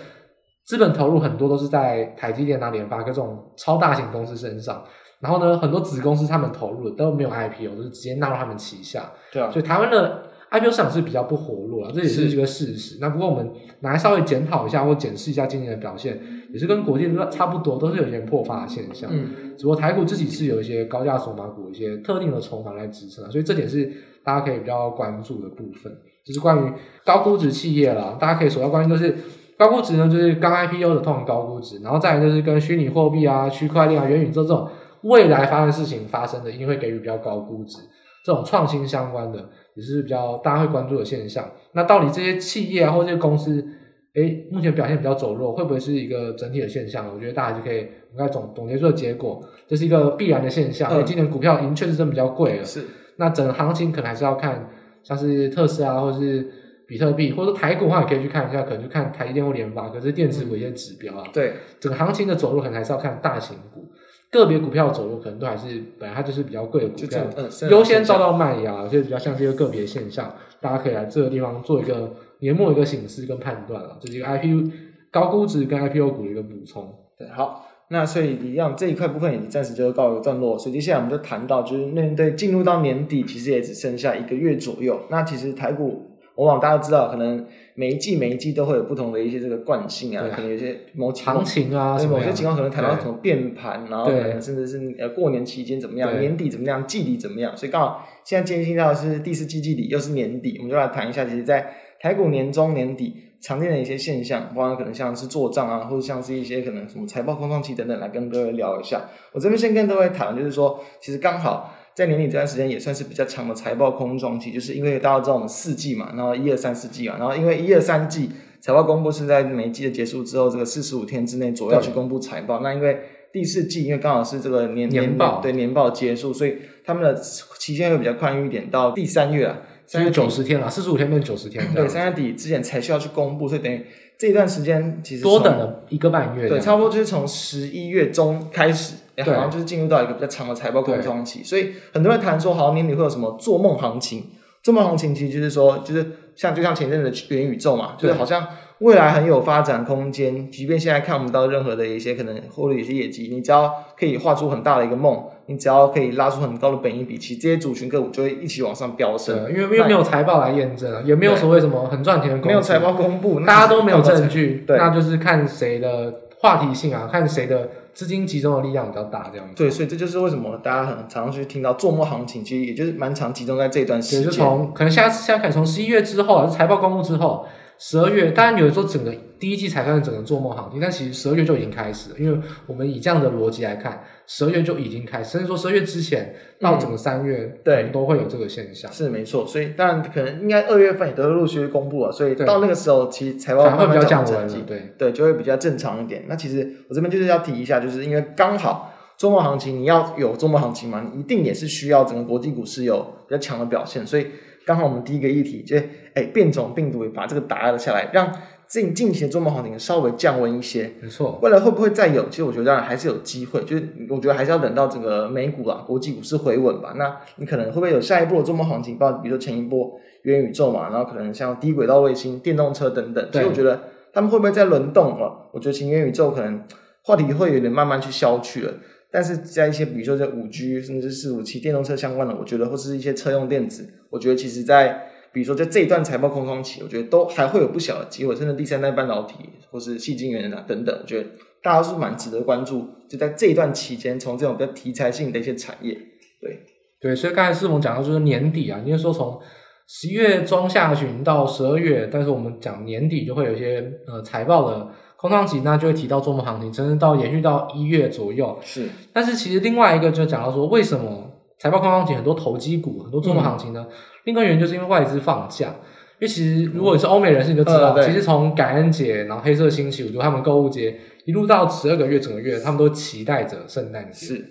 [0.67, 4.85] 资本投入很多都是在台积电、啊、联发科这种超大型公司身上，
[5.21, 9.11] 然后呢，很多子公司他们投入的都没有 IPO，就是直接纳入他们旗下。
[9.33, 12.99] 对啊，所以台湾的 IPO 市场是比较不活络啊，这也是一个事实。
[13.01, 16.21] 那不过我们拿来稍微检讨一下或检视一下今年的表现，
[16.53, 19.11] 也是跟国际差不多，都是有一些破发的现象。
[19.13, 19.57] 嗯。
[19.57, 23.91] 只不过台股自己是有一些高价筹码股，一些特定的筹码来支撑，所以这点是
[24.23, 25.93] 大家可以比较关注的部分，
[26.25, 26.73] 就是关于
[27.05, 29.17] 高估值企业啦，大家可以首要关注就是
[29.59, 34.69] 高估值呢，就是刚 IPO 的通常高估值，然后再来就是跟虚拟货币啊、区块链啊、元宇宙这种
[35.03, 37.79] 未来发生事情发生的，一定会给予比较高估值，
[38.25, 41.45] 这种创新相关的也是比较大家会关注的现象。
[41.73, 43.67] 那到底这些企业啊或这些公司，
[44.15, 47.07] 哎，目前表现比较走弱，会不会是一个整体的现象？
[47.15, 47.81] 我觉得大家就可以
[48.13, 50.91] 应该总总结出的结果，这是一个必然的现象。
[50.91, 52.65] 因为今年股票已经确实真的比较贵了。
[52.65, 52.85] 是。
[53.17, 54.71] 那整个行情可能还是要看，
[55.03, 56.49] 像是特斯拉或是
[56.87, 61.25] 比特币，或者说台股的话，也可以去看一下，可能就看台积电或联发，可是电子股一些指标啊。
[61.33, 61.53] 对。
[61.79, 63.85] 整个行情的走弱，可能还是要看大型股，
[64.33, 67.23] 个别股票走弱，可能都还是本来它就是比较贵的股票，
[67.71, 70.35] 优先遭到卖压，所以比较像是一个个别现象。
[70.61, 72.11] 大家可以来这个地方做一个。
[72.41, 74.71] 年末一个形式跟判断了，这是一个 IPO
[75.11, 76.95] 高估值跟 IPO 股的一个补充。
[77.19, 80.59] 对，好，那所以一样这一块部分也暂时就告一个段落。
[80.59, 85.01] 所以接下来我们就谈到，就是面对进入到年底，其实也只剩下一个月左右。
[85.11, 86.03] 那其实台股，
[86.37, 97.57] 往往大家知道，可能每一季每一季都会有不同的一些这个惯性啊，可能有些某行情啊，对某些情况可能谈到什么变盘，然后可能甚至是呃过年期间怎么样，年底怎么样，季底怎么样。
[97.57, 109.03] 所以刚好现在进行到的是第四季季底，又是年底，我们就来谈一下，其实，在台股年中年底常见的一些现象，包括可能像是做账啊，或者像是一些可能什么财报空窗期等等，来跟各位聊一下。
[109.33, 118.31] 我这边先跟各位谈，就是说，其实刚好在年底这段时间也算是比较长的财报空窗期，就是因为大家知道我们四季嘛，然后一二三四季嘛，然后因为一二三季
[118.61, 122.61] 财报公布是在每一季的结束之后，这个四十五天之内左右去公布财报。
[122.61, 122.99] 那因为
[123.33, 129.59] 第四季因为刚好是这个年年报对年报结束，所以他们的期限会比较宽裕一点，到第三月啊，
[129.89, 131.67] 三月九十天了，四十五天变九十天。
[131.75, 133.87] 对，三月底之前才需要去公布，所以等于
[134.19, 136.47] 这一段时间其实多等了一个半月。
[136.47, 141.43] 对，差不多就是从十一月中开始，好像就是进入到一个比较长的财报空窗期。
[141.43, 144.27] 所以很多人谈说，好像年底会有什么做梦行情？
[144.63, 146.05] 做梦行情其实就是说，就是
[146.37, 148.47] 像就像前阵子的元宇宙嘛，就是好像。
[148.81, 159.37] 未来很有发展空间，即便现在看不到任何的一些可能或者有些业绩，你只要可以画出很大的一个梦，你只要可以拉出很高的本益比，其实这些族群个股就会一起往上飙升。
[159.51, 169.55] 因为因为没有财报来验证，也没有所谓什么很赚钱的公司，没有财报公布，大家都没有证据，那就是看谁的话题性啊，看谁的资金集中的力量比较大，这样子。
[169.57, 174.25] 对，所以这就是为什么大家很常常去听到做梦行情，其实也就是蛮常集中在这段时间。
[174.25, 177.45] 就从可能现在现在看从十一月之后，还是财报公布之后。
[177.79, 188.93] 十二月，当然有的时候整个第一季才开始整个做梦行情，但其实十二月就已经开始了，因为我们以这样的逻辑来看，十二月就已经开始，甚至说十二月之前到整个三月，嗯、对，都会有这个现象。
[188.93, 196.25] 是没错，所以当然可能应该二月份也都会陆续公布了，所以到那个时候其实财报会比较降温，对对，就会比较正常一点。
[196.27, 202.99] 那其实我这边就是要提一下，就是因为刚好周末行情，你要有周末行情嘛，你一定也是需要整个国际股市有
[203.29, 204.27] 比较强的表现，所以。
[204.69, 205.79] 刚好我们第一个议题就，
[206.13, 208.31] 哎，变种病毒也把这个打压了下来，让
[208.67, 210.93] 近近期的周末行情稍微降温一些。
[211.01, 212.29] 没错，未来会不会再有？
[212.29, 216.93] 其实我觉得当然还是有机会，就是我觉得还是要等到整个美股啊、国际股市回稳吧。
[216.99, 218.99] 那你可能会不会有下一波的周末行情？
[218.99, 223.27] 包括比如说前一波元宇宙嘛，然后可能像低轨道卫星、电动车等等。
[223.33, 225.49] 所以我觉得他们会不会再轮动啊？
[225.55, 226.63] 我觉得新元宇宙可能
[227.05, 228.75] 话题会有点慢慢去消去了。
[229.11, 239.37] 但是在一些比如说在五 G 甚至是五 G、电动车相关的，我觉得或是一些车用电子，我觉得其实在比如说在这一段财报空窗期，我觉得都还会有不小的机会，甚至第三代半导体
[239.71, 241.31] 或是细晶圆啊等等，我觉得
[241.63, 242.87] 大家是蛮值得关注。
[243.09, 245.95] 就在这一段期间，从这种比较题材性的一些产业，
[246.41, 246.61] 对
[247.01, 249.41] 对，所以刚才世博讲到就是年底啊，因为说从
[249.87, 254.89] 十一月中下旬到十二月，但是我们讲年底就会有一些呃财报的。
[255.21, 258.57] 空窗期，那就会提到周末行情，甚至到延续到一月左右。
[258.63, 263.85] 是，但是其实另外一个就讲到说，为什么财报空窗期很多投机股很多周末行情呢？
[263.89, 263.95] 嗯、
[264.27, 265.75] 另外原因就是因为外资放假。
[266.21, 274.45] 因为其实如果你是欧美人士，你就知道，嗯、其实从感恩节，然后黑色星期五，就他们购物节一路到十二个月整个月，他们都期待着圣诞节，是，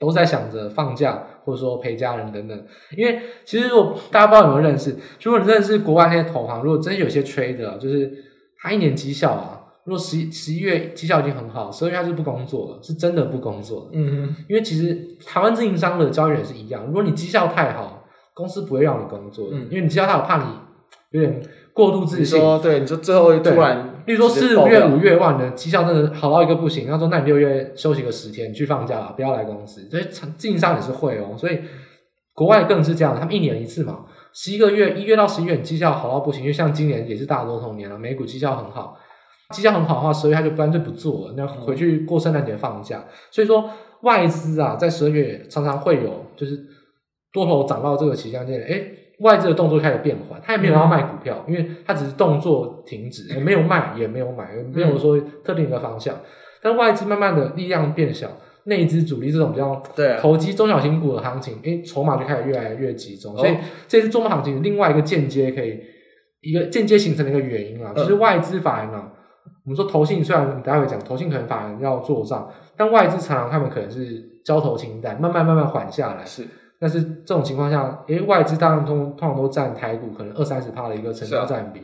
[0.00, 2.64] 都在想着放假或者说陪家人等等。
[2.96, 8.12] 因为其实如果大家不知道有没有认识，如果你认识国外那些投行，如果真有些 trader，就是
[8.60, 9.59] 他一年绩效啊。
[9.84, 13.90] 如果十一十一月绩效已经很好，十二月他就不工作了，是真的不工作了。
[13.92, 18.04] 嗯哼，因为其实台湾自营商的交易员是一样，如果你绩效太好，
[18.34, 20.44] 公司不会让你工作的，嗯、因为你绩效太好，怕你
[21.12, 22.38] 有点过度自信。
[22.38, 29.88] 说对，你说最后突然，例如说四五月五月哇，你的绩效真的好到一个不行，他说那你六月休息个十天，你去放假吧，不要来公司。
[29.88, 30.04] 所以
[30.36, 31.58] 自营商也是会哦，所以
[32.34, 38.98] 国外更是这样，他们一年一次嘛，十一个月一月到十一月你绩效好到不行，因为像今年也是大多头年了，美股绩效很好。
[39.50, 42.98] 绩效很好的话，十二月他就干脆不做了，那回去过圣诞节放假。
[42.98, 43.68] 嗯、所以说
[44.02, 46.58] 外资啊，在十二月常常会有就是
[47.32, 48.82] 多头涨到这个期间点，哎，
[49.20, 56.14] 外资的动作开始变缓，他也没有要卖股票，嗯、因为他只是动作停止， 也没有卖，也没有买，也没有说特定的方向。
[56.14, 56.20] 嗯、
[56.62, 58.28] 但外资慢慢的力量变小，
[58.64, 59.82] 内资主力这种比较
[60.20, 63.34] 投机中小型股的行情，哎，筹码就开始越来越集中。
[63.34, 63.56] 哦、所以
[63.88, 65.80] 这是中国行情另外一个间接可以
[66.40, 69.10] 一个间接形成的一个原因啊，就是外资法人呢。
[69.70, 76.24] 我们说投信虽然你待会讲投信可能反而要做账，但外资常常他们可能是交投清淡，慢慢慢慢缓下来。
[76.24, 76.44] 是，
[76.76, 81.82] 但是这种情况下，诶，外资当然通通常都占台股可能二三十趴的一个成交占比。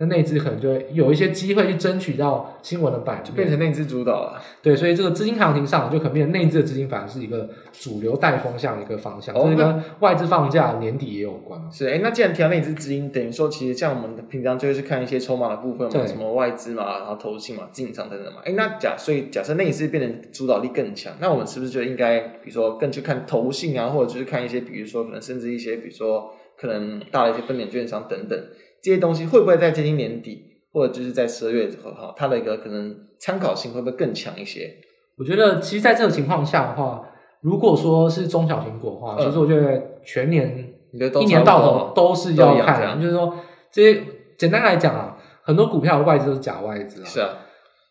[0.00, 4.40] 那内资可能就会有一些机会去争取到新闻的版面，就变成内资主导了。
[4.62, 9.34] 对，所以这个资金行情上就可能变成内资的资金反而是一个主流带风向的一个方向。
[9.34, 11.60] 这跟外资放假年底也有关。
[11.72, 18.40] 是，哎，那既然提到内资资金，等于说其实像我们平常就会去看一些筹码的部分嘛，什么外资嘛，然后投信嘛，进场等等嘛。
[18.44, 28.38] 哎，那假所以假设内资变成主导力更强，那我们是不是就应该比如说更去看投信啊，或者就是看一些比如说可能甚至一些比如说可能大的一些分点券商等等
[28.82, 30.44] 这些东西，会不会在接近年底？
[30.72, 34.76] 或者就是在十二月之后，哈，它的一个可能参考性会不会更强一些？
[35.16, 37.08] 我觉得，其实，在这种情况下的话，
[37.40, 43.34] 如果说是中小型股的话，嗯、其实我觉得全年一年到头都是要看，就是说，
[43.72, 44.02] 这些
[44.36, 47.04] 简单来讲啊，很多股票的外资都是假外资啊。
[47.06, 47.30] 是啊，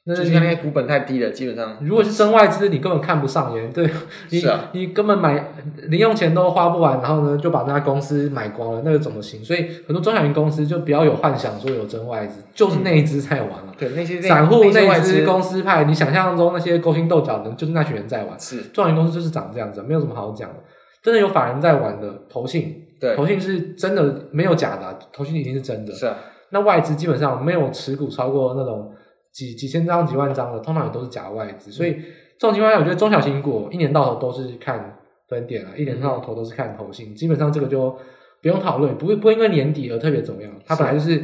[0.07, 1.75] 那就是那些股本太低了，基本上。
[1.81, 3.89] 如果是真外资，你根本看不上眼，对，
[4.31, 5.51] 你、啊、你根本买
[5.89, 9.43] 零用钱都花不完，然后呢就把那家公司买光了，那个怎么行？
[9.43, 13.73] 所以很多中小型公司就不要有幻想说有真外资，就是内资在玩了、嗯。
[13.77, 18.39] 对，那些散户内资公司派，你想象中那些勾心斗角的，就是那群人在玩。
[18.39, 20.55] 是，中小型公司就是长这样子，没有什么好讲的。
[21.03, 25.93] 真的有法人在玩的投信，对，投信是真的没有假的、啊，投信一定是真的。
[25.93, 26.15] 是啊，
[26.51, 28.93] 那外资基本上没有持股超过那种。
[29.37, 31.91] 几几千张、几万张的，通常也都是假外资，所以
[32.39, 37.95] 这种情况下，我觉得中小型股一年到头都是看分点啊，一年到头都是看投信，基本上这个就
[38.41, 41.21] 不用讨论，不会不会因为年底而特别怎么样，它本来就是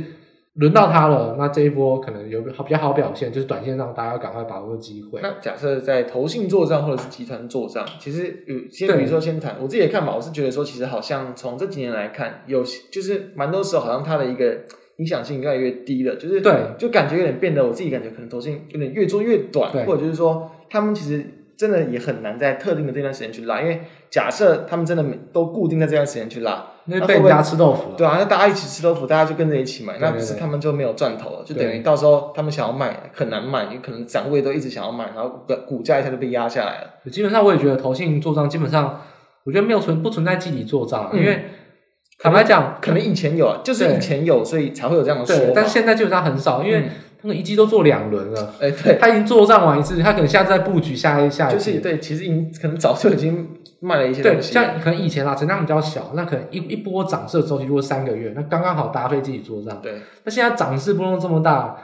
[0.53, 5.19] 轮到它了，那这一波可能有好比较好表现，就是短线上大家要赶快把握机会。
[5.23, 14.59] 那假设在投信做账或者是集团做账，其实有先比如说先谈我自己的看法，我是觉得说，其实好像从这几年来看，有就是蛮多时候好像它的一个。
[15.03, 21.25] 影响性越来越低了，就是对，就感觉有点变得，我自己感觉可能投信有点越做越短，或者就是说，他们其实
[21.57, 37.11] 真的也很难在特定的这段时间去拉，因为假设他们真的都固定在这段时间去拉，那被人家吃豆腐了，对啊，那大家一起吃豆腐，大家就跟着一起买，那不是他们就没有赚头了，就等于到时候他们想要卖很难卖，你可能掌柜都一直想要卖，然后股股价一下就被压下来了。
[37.11, 39.01] 基本上我也觉得投信做账基本上，
[39.43, 41.43] 我觉得没有存不存在集体做账，因为。
[42.23, 45.51] 坦白讲，可能以前有，啊，就是以前有，所以才会有这样的说法。
[45.53, 46.87] 但是现在基本上很少，因为
[47.21, 48.55] 他们一季都做两轮了。
[48.61, 53.45] 哎、嗯，对，他已经做账完一次，他可能下次再布局下一下一就是对，其实已经可能早就已经
[53.81, 54.53] 卖了一些东西。
[54.53, 59.81] 对，像可能以前啦，成交比较小，那可能一一波涨势的周期如果三个月，那刚刚好搭配自己做账。
[59.81, 59.91] 对，
[60.23, 61.75] 那现在涨势波动这么大，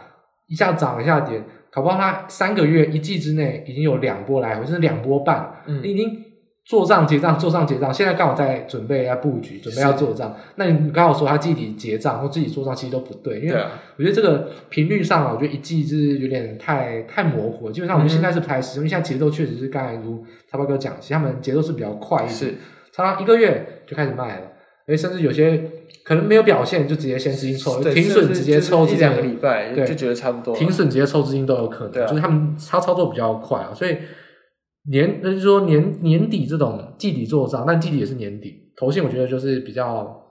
[0.48, 6.28] 一下涨一下跌，搞不好他三个月一季之内已经有两波来回，甚至两波半，嗯，已经。
[6.70, 10.38] 做账结账，做账结账，现在刚好在准备要布局，准备要做账。
[10.54, 13.60] 那你刚好说他自己结账或自己做账，其实都不对，因为
[13.98, 17.74] 我觉得这个频率上啊，我觉得一季是有点太太模糊了。
[17.74, 22.54] 基本上我们现在是不太实用，因为现在节奏确实是刚才如超八哥讲，其实他们节奏是比较快一点，是
[22.92, 24.42] 常常一个月就开始卖了，
[24.86, 25.64] 诶甚至有些
[26.04, 33.98] 可能没有表现，就直接先资金抽，停损直接抽资金，两个礼拜对就觉得差不多，停损直接抽资金都有可能，就是他们他操作比较快啊，所以。
[34.92, 38.72] 年，那就是说年年底这种季底做账，但季底也是年底。
[38.76, 40.24] 投信我觉得就是比较，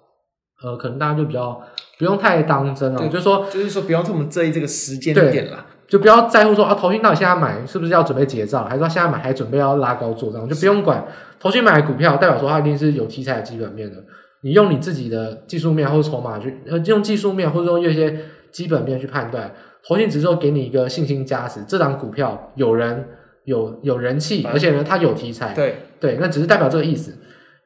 [0.64, 1.61] 呃，可能大家就比较
[1.98, 11.06] 不用太当真了，就是说，就是说不要这么在意这个时间点了，就不要在乎说啊，投信到底现在买是不是要准备结账，还是说现在买还准备要拉高做账，就不用管。
[11.38, 14.02] 投信买股票代表说它一定是有题材的基本面的，
[14.42, 18.18] 你用你自己的技术面或者筹码去，呃，用技术面或者说用一些
[18.50, 19.54] 基本面去判断，
[19.86, 23.06] 投信只是说给你一个信心加持，这档股票有人。
[23.49, 27.16] 有有人气，而且呢，它有题材，对对，那只是代表这个意思。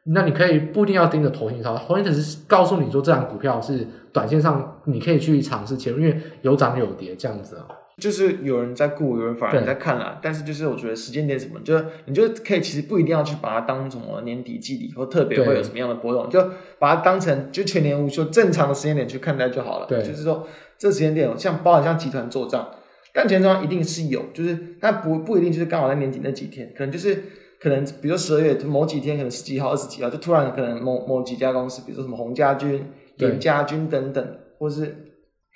[0.04, 7.66] 那你可以不一定要盯着投信操，投信只是告诉你说，这档股票是短线上你可以去尝试切入，因为有涨有跌这样子啊。
[7.98, 10.20] 就是有人在顾，有人反而在看啦。
[10.22, 11.76] 但是就是我觉得时间点什么，就
[12.06, 16.40] 你就可以其实不一定要去把它当什么年底季底或特别会有什么样的波动，就
[16.78, 19.86] 把它当成就全年无休正常的时间点去看待就好了。
[19.86, 20.46] 对，就是说
[20.78, 22.70] 这时间点像包含像集团做账。
[23.14, 27.22] 但前庄一定是有，就是但不不一定就是刚好在年底那几天，可能就是
[27.60, 32.82] 可能比如说十二月某几天，可能十几号、二十几号，就突然可能某某几家公司，比如说什么洪家军、
[33.18, 34.96] 林家军等等，或是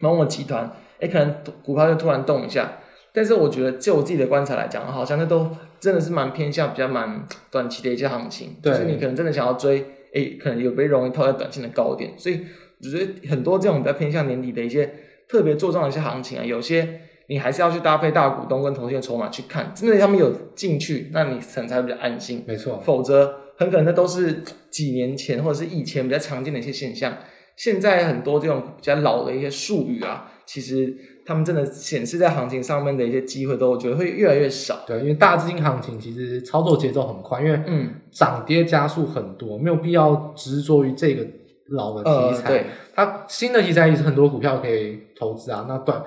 [0.00, 0.64] 某某集团，
[1.00, 2.78] 哎、欸，可能股票就突然动一下。
[3.14, 5.48] 但是我觉得，就我自己的观察来讲，好像那都
[5.80, 9.80] 真的是蛮偏向比较蛮短期的一些行情，就是你可能真的想要追，
[10.14, 12.42] 哎、欸，可能有被容易套在短线的高点，所以
[12.82, 14.92] 我觉得很多这种比较偏向年底的一些
[15.26, 17.00] 特别做账的一些行情啊，有些。
[17.28, 22.44] 你还是要去搭配大股东跟投信的筹码去看，真的他们有进去，那你才会比较安心。
[22.46, 27.16] 没错，否则很可能那都是几年前或者是以前比较常见的一些现象。
[27.56, 34.84] 现在很多这种比较老的一些术语啊，其实他们真的显示在行情上面的一些机会，都我觉得会越来越少。
[34.86, 41.26] 对，因为大资金行情其实操作节奏很快，因为嗯，涨跌加速很多，没有必要执着于这个
[41.70, 42.42] 老的题材。
[42.42, 45.64] 呃、对，它新的题材也是很多股票可以投资啊。
[45.66, 46.04] 那短。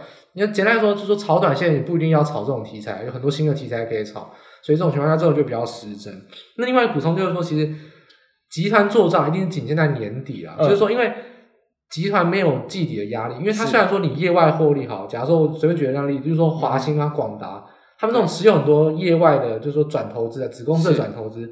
[0.47, 4.31] 你简单来说，就是说炒短线，也不一定要炒这种题材，有很多新的题材可以炒，
[4.61, 6.13] 所以这种情况下，这种就比较实真。
[6.57, 7.73] 那另外补充就是说，其实
[8.49, 11.13] 集团做账一定是仅限在年底啊，嗯、就是说，因为
[11.89, 17.65] 集团没有季底的压力，因为它虽然说你业外获利好，假如说我随便举个例子，就是说华兴啊、广达，
[17.97, 21.49] 他们这种持有很多业外的，就是说转投资的子公司的转投资，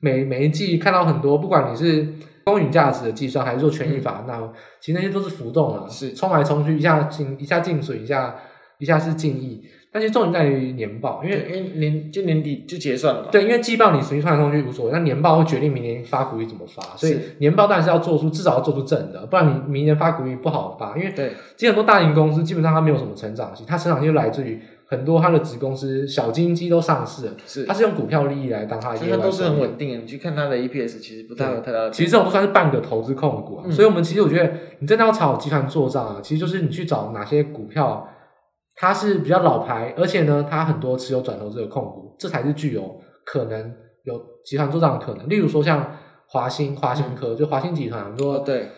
[0.00, 2.06] 每每一季看到很多，不管你是。
[2.48, 8.36] 公允价值的计算还是做权益法，嗯、那其实那些都是浮动啊，是冲来冲去，一下进一下进水，一下
[8.78, 9.62] 一下是进溢。
[9.90, 13.28] 但是重点在于年报，因为因为年就年底就结算了嘛。
[13.32, 20.94] 对，因为季报你随意冲来冲去无所谓，那年报会决定明年发股利怎么发，所以年报当然是要做出至少要做出正的，不然你明年发股利不好发。
[20.96, 24.60] 因为对，其实很多大型公司基本上它没有什么成长性，它成长性就来自于
[24.90, 29.98] 很多它的子公司小金鸡都上市了，是它是用股票利益来当它的其实它都是很稳定的。
[29.98, 31.90] 你去看它的 EPS，其实不太有太大的。
[31.90, 33.64] 其实这种都算是半个投资控股啊。
[33.66, 38.08] 嗯、所以，我们其实我觉得，你真的要炒集团做账啊，其实就是你去找哪些股票，
[38.76, 43.72] 它是比较老牌，而且呢，它很多持有转投资的控股，这才是具有可能
[44.04, 45.28] 有集团做账的可能。
[45.28, 48.68] 例如说像华兴、华兴科，嗯、就华兴集团，说、哦、对。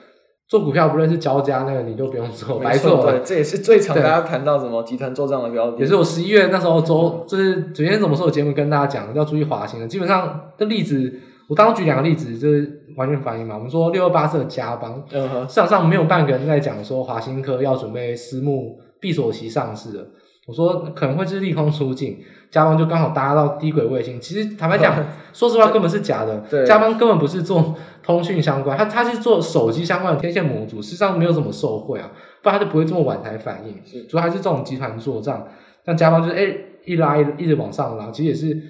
[0.51, 3.09] 做股票不论是交加那个你就不用做，白做。
[3.09, 5.79] 对，这也是最常大家谈到什么集团做账的标的。
[5.79, 9.87] 也是我十一月那时候周，就是昨天怎么说的节目跟大家讲要注意华兴的。
[9.87, 13.55] 基本上的例子，我刚举两个例子，就是完全反映嘛。
[13.55, 20.05] 我们说六二八四的嘉邦，嗯哼，市场上没有半个人在讲说华兴科要准备私募闭锁期上市了。
[20.49, 22.19] 我说可能会是利空出尽，
[22.51, 24.21] 嘉邦就刚好搭到低轨卫星。
[24.21, 24.95] 其实坦白讲，
[25.33, 26.39] 说实话根本是假的。
[26.51, 32.11] 对，嘉邦根本不是做通讯相关，他他是做手机相关的天线模组，实际上没有什么受惠啊，
[32.43, 33.77] 不然他就不会这么晚才反应。
[33.85, 35.47] 是，主要还是这种集团做账，
[35.87, 38.61] 像嘉邦就是哎一拉一一直往上拉，其实也是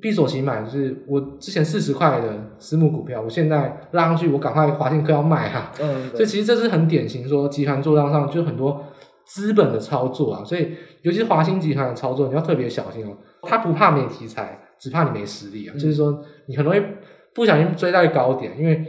[0.00, 5.72] 闭锁期买，就是我之前四十块的私募股票，我现在拉上去，我赶快华信科要卖哈。
[5.80, 8.84] 嗯，所以其实这是很典型说集团做账上就很多。
[9.26, 10.70] 资本的操作啊，所以
[11.02, 13.16] 尤其是华兴集团的操作，你要特别小心哦。
[13.42, 15.72] 他不怕没题材，只怕你没实力啊。
[15.74, 16.80] 嗯、就是说，你很容易
[17.34, 18.84] 不小心追在高点，因为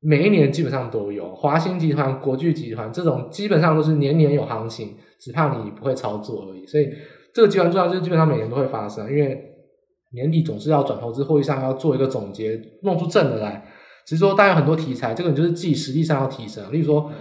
[0.00, 6.66] 每一年基本上都有华兴集团、国巨集团这种，基本上都是年年有行情，只怕你不会操作而已。
[6.66, 6.88] 所以
[7.34, 9.38] 这个集团重要就是基本上每年都会发生，因为
[10.14, 13.62] 年底总是要转投资会议上要做一个总结，弄出正的来。
[14.06, 16.72] 只是说，大家有很多题材，这个你就是自己实力上要提升。
[16.72, 17.12] 例如说。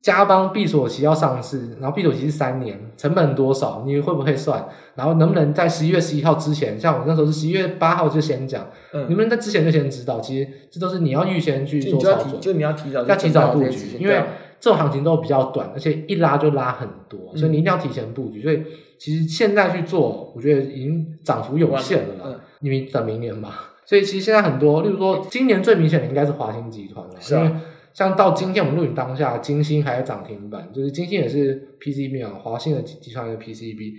[0.00, 3.82] 嘉邦闭锁期要上市，然后闭锁期是三年，成本多少？
[3.84, 4.66] 你会不会算？
[4.94, 6.80] 然后能不能在十一月十一号之前？
[6.80, 10.18] 像我那时候是十一月八号就先讲，嗯，能不能在之前就先知道？
[10.18, 14.22] 其实这都是你要预先去做操作，就你要提早要提早布局，因为
[14.58, 18.42] 这种行情都比较短，而且一拉就拉很多，所以你一定要提前布局。
[18.42, 18.62] 所以
[18.98, 23.66] 其实现在去做，我觉得已经涨幅有限了啦，因为等明年吧。
[23.84, 27.60] 所以其实现在很多，例如说今年最明显的应该是华兴集团了，是啊。
[27.92, 33.94] 像到今天我们录影当下，金星还在涨停板，就是金星也是 PCB 啊，华信的集团的 PCB，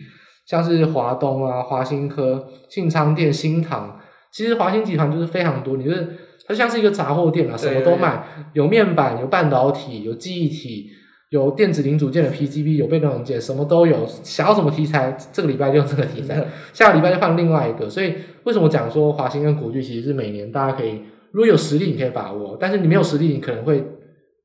[0.46, 4.00] 像是华东啊、华新科、信昌电、新唐，
[4.32, 6.08] 其实华兴集团就是非常多，你就是
[6.48, 8.24] 它像是一个杂货店啊，什么都卖，
[8.54, 10.90] 有面板、有半导体、有记忆体、
[11.30, 14.08] 有电子零组件的 PCB、有被动元件，什么都有。
[14.08, 17.90] 想要什么题材，这个礼拜就用这个题材， 下个礼拜就换另外一个。
[17.90, 18.16] 所以
[18.46, 21.02] 为什么讲说华兴跟国巨其实是每年大家可以。
[21.32, 23.84] 如果有实力，你可以把握；但是你没有实力，你可能会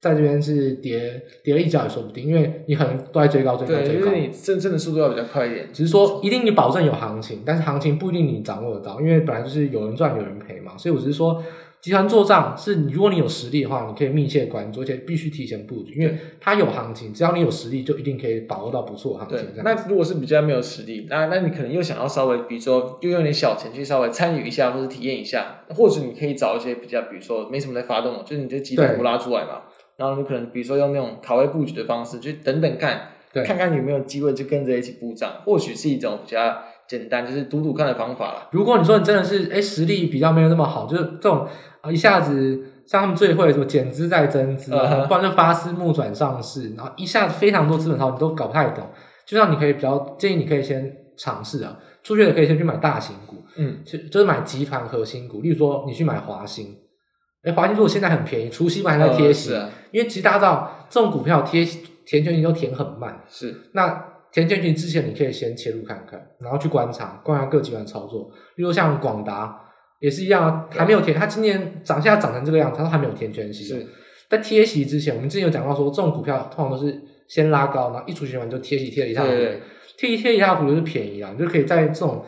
[0.00, 4.00] 在这边是跌跌了一跤也说不定，因为你可能都在追高、追高、追高。
[4.00, 5.68] 对，因为你真正的速度要比较快一点。
[5.72, 10.76] 只是说，一定你保证有行情，但是行情不一定你掌握得到，因为本来就是有人赚有人赔嘛。
[10.76, 11.42] 所以我只是说。
[11.86, 19.62] 集团做账是你，如果你有实力的话，你可以密切关注，而且必须提前布局，因为它有行情，只要你有实力，就一定可以把握到不错的行情。
[19.62, 29.62] 那如果是比较没有实力，那那你可能又想要稍微，比如说，又用点小钱去稍微参与一下，或者体验一下，或者你可以找一些比较，比如说没什么在发动，就是你这集团股拉出来嘛，
[29.96, 33.10] 然后你可能比如说用那种卡位布局的方式，就等等看，
[33.44, 36.64] 看看有没有机会就跟着一起布账，或许是一种比较。
[36.88, 38.48] 简单就是赌赌看的方法了。
[38.52, 41.46] 如果你说你真的是哎实力比较没有那么好，就是这种
[41.80, 48.86] 啊一下子像他们最会什么减资再增资，不然就发私募转上市，然后一下子非常多资本超你都搞不太懂。
[49.24, 56.76] 就像你可以比较建议，你可以先尝试啊，初学者可以先去买大型股，嗯，就就是买集团核心股，例如说你去买华兴，
[57.42, 59.50] 哎华兴如果现在很便宜，除夕还在贴息，
[59.90, 61.64] 因为其实大家知道这种股票贴
[62.04, 64.12] 填权息都填很慢，是那。
[64.44, 68.30] 填进去之前，你可以先切入看看，然后去观察，观察各集团操作。
[68.56, 69.58] 例如像广达
[69.98, 73.64] 也是一样，还没有填，它今年涨现在涨成这个样子，它都还没有填全息。
[73.64, 73.86] 是，
[74.28, 79.60] 在贴息之前，我们之前有讲到说，这种股票通常都是先拉高，然后一出去完就贴息贴了一下，对对，
[79.96, 82.22] 贴一贴一下股就是便宜啊，你就可以在这种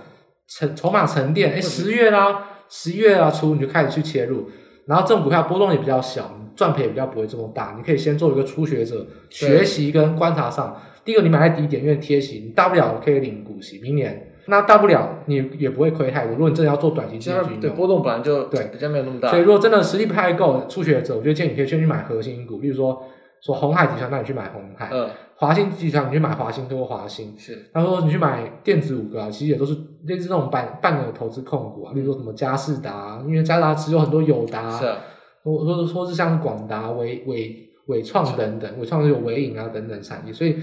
[0.49, 4.49] 沉筹码沉淀，哎，十月啦，十一月啊初你就开始去切入，
[4.87, 10.75] 然后这种股票波动也比较小，赚赔也比较不会这么大，你可以先做一个初学者学习跟观察上。
[11.09, 13.81] 第一个，你买在低点，因为贴息，你大不了可以领股息。
[13.81, 16.33] 明年那大不了你也不会亏太多。
[16.33, 17.31] 如果你真的要做短期
[17.75, 19.31] 波动本来就对比较没有那么大。
[19.31, 23.03] 所以如果真的实力不太够，初学者，我觉得建议你可以先去买核心股，例如说
[23.41, 27.35] 说红海集团，那你去买红海；嗯，华兴集团，你去买华兴多华兴。
[27.39, 34.99] 是，他说你去买电子五个啊，其实也都是类似那种半半的投资控股啊，例如说什么佳士达，因为佳士达持有很多友达，是、啊，
[35.43, 37.65] 或或者说是像广达、伟伟。
[37.89, 40.57] 伟创等等，伟创是有伟影啊等等产业，所以。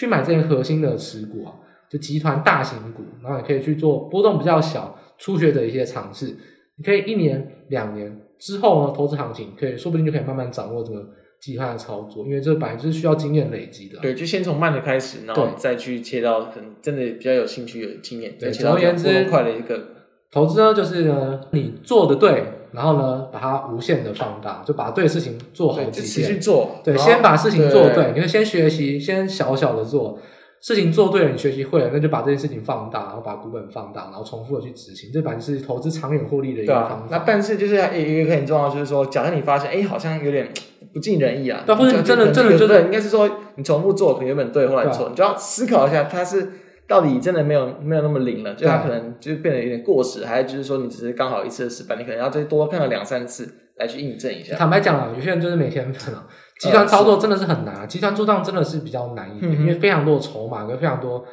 [0.00, 1.52] 去买这些核心的持股啊，
[1.90, 6.34] 就集团大型股，然后也可以去做波动比较小、初学者一些尝试。
[6.78, 11.06] 你可以一年、两年之后呢，投资行情可以说不定就可以慢慢掌握这个
[11.38, 13.98] 集团的操作，因为这本来就是需要经验累积的。
[14.00, 19.88] 对，就先从慢的开始，然后再去切到可能真的比较有兴趣有经验，对，总而言之，快的一个
[20.30, 30.18] 投资呢，就是呢，你做的对，然后呢，把它无限的放大，就把对的事情做好几遍，去做，对，先把事情做对，你就先学习，先小小的做。
[30.62, 36.96] 事情做对了，你学习会了，那就把这件事情放大，然后把股本放大，然后重复的去执行，这反正是投资长远获利的一个方法。
[36.96, 40.52] 啊、那但是就是一个很重要，就是说，假设你发现，哎，好像有点
[40.92, 46.52] 不尽人意啊，对，或者你真的真的就是应该是说，你重复做可能原本对，后来错，啊、你就要思考一下，它是
[46.90, 54.56] 到底真的没有没有那么灵了，就它可能就变得有点过时，还是就是说你只是刚好一次的失败，你可能要再多看了两三次来去印证一下。
[54.56, 56.26] 坦白讲啊，有些人就是没天分啊。
[56.58, 61.24] 集团操作真的是很难，集团做账真的是比较难一点，因为非常多的筹码跟非常多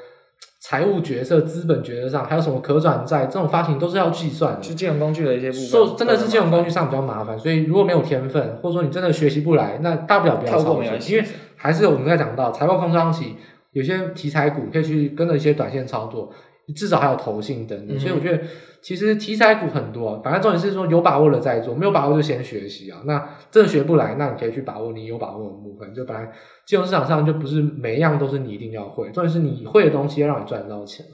[0.61, 4.61] 财务决策、资本决策上，还有什么可转债这种发行都是要计算的。
[4.61, 13.35] 是金融工具的一些部分，说真的是金融工具上比较麻烦，所以如果没有天分，或者说你真的学习不来，那大不了不要操作，因为还是我们在讲到财报空窗期，
[13.77, 16.33] 有些题材股可以去跟着一些短线操作。
[16.75, 18.43] 至少还有投信等等，所以我觉得
[18.81, 23.01] 其实题材股很多，反正重点是说有把握了再做，没有把握就先学习啊。
[23.05, 25.93] 那真的学不来，那你可以去把握你有把握的部分。
[25.93, 26.29] 就本来
[26.65, 31.05] 金融市场上就不是每一样都是你一定要会，重点是你会的东西要让你赚到钱。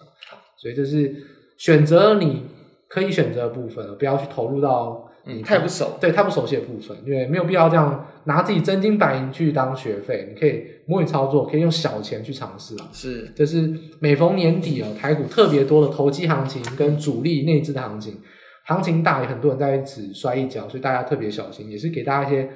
[0.58, 1.14] 所以这是
[1.58, 2.48] 选择你
[2.90, 5.08] 可以选择的部分，不要去投入到。
[5.26, 12.90] 嗯，太不熟，对，太不熟悉的部分，因为没有必要这样拿自己真金白银去当学费，你可以模拟操作，可以用小钱去尝试啊。
[12.92, 18.20] 是，就是每逢年底哦，台股特别多的投机行情跟主力内资的行情，
[18.66, 22.50] 行情大也很多人在此摔一跤，所以大家特别小心，也是给大家一些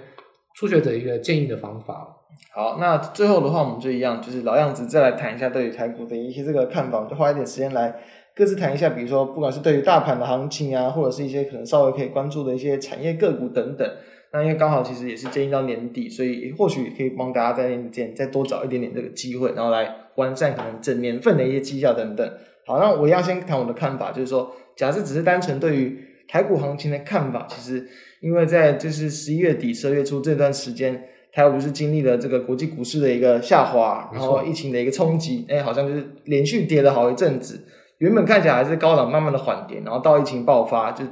[0.56, 2.16] 初学者一个建议的方法。
[2.54, 7.96] 好，那最后的话，我们就一样，就是老样子，再来谈一下对于台股的一些这个看法，就花一点时间来。
[8.36, 13.90] 各自谈一下，比如说，不管是对于大盘的行情啊，或者是一些可能稍微可以关注的一些产业个股等等。
[14.38, 22.32] 那因为刚好其实也是接近到年底，所以或许可以帮大家在年底再多找一点点这个机会，然后来完善可能整年份的一些绩效等等。
[22.68, 27.88] 好，那我要先谈我的看法，就是说，假设只是单纯对于台股行情的看法，其实
[28.22, 37.64] 因为在就是十一月底、十二月初这段时间，台股是经历了这个国际股市的一个下滑，然后疫情的一个冲击，哎，好像就是连续跌了好一阵子。
[37.98, 41.04] 原本看起来还是高档，慢慢的缓跌，然后到疫情爆发，就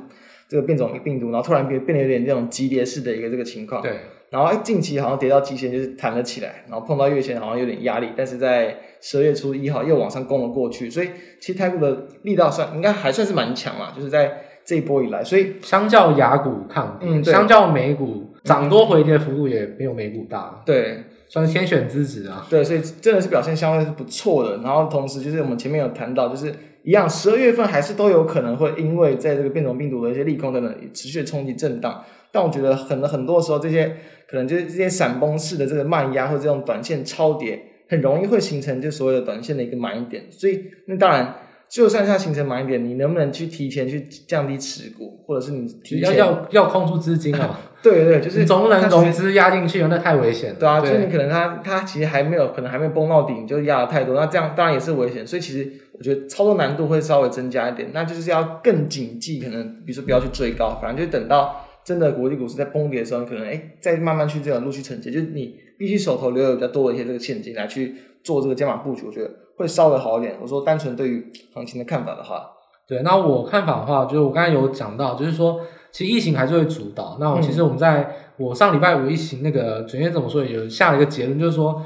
[0.56, 3.82] 这个变种病毒，然后突然变变得有点这种急跌式的一个这个情况。
[3.82, 3.92] 对。
[4.30, 11.10] 然后近期好像跌到季线，就是弹了起来，然后碰到月线好像有点压力，但是在十二月初一号又往上攻了过去，所以
[11.42, 20.62] 其实台股的力道算应该还算是蛮强嘛，就是在这一波以来，所以相较雅股抗跌，嗯，相较美股涨多回跌幅度也没有美股大。
[20.66, 21.04] 对。
[21.28, 22.46] 算是天选之子啊。
[22.50, 24.58] 对，所以真的是表现相对是不错的。
[24.58, 26.54] 然后同时就是我们前面有谈到，就是。
[26.86, 33.98] 一样，十二月份还是都有可能会因为在这个变种病毒的一些利空等等持续冲击震荡，但我觉得可能很多时候这些
[34.30, 37.60] 可能就是这些闪崩式的这个慢压或者这种短线超跌，
[37.90, 40.26] 很容易会形成就所谓的短线的一个买点。
[40.30, 41.36] 所以那当然，
[41.70, 47.60] 就算是它形成买点，你能不能去提前去降低持股，或者是你提前要要要空出资金啊？
[47.84, 50.60] 对对，就是总不能融资压进去，那太危险了。
[50.60, 55.26] 对啊，就是你可能它它其实还没有，可能还没有崩到顶，你就压的太多，那这样当然也是危险。
[55.26, 55.72] 所以其实。
[55.98, 67.96] 我觉得操作难度会稍微增加一点，那就是要更谨记，可能比如说不要去追高，反正就等到真的国际股市在崩跌的时候，可能哎再慢慢去这样陆续承接，就是你必须手头留有比较多的一些这个现金来去
[68.26, 70.38] 做这个加码布局，我觉得会稍微好一点。
[70.42, 72.50] 我说单纯对于行情的看法的话，
[72.88, 77.18] 对，那我看法的话，就是我刚才有讲到，就是说其实疫情还是会主导。
[77.20, 81.82] 那我其实我们在、嗯、我上礼拜五疫情那个准确怎么说，有下了一个结论，就是说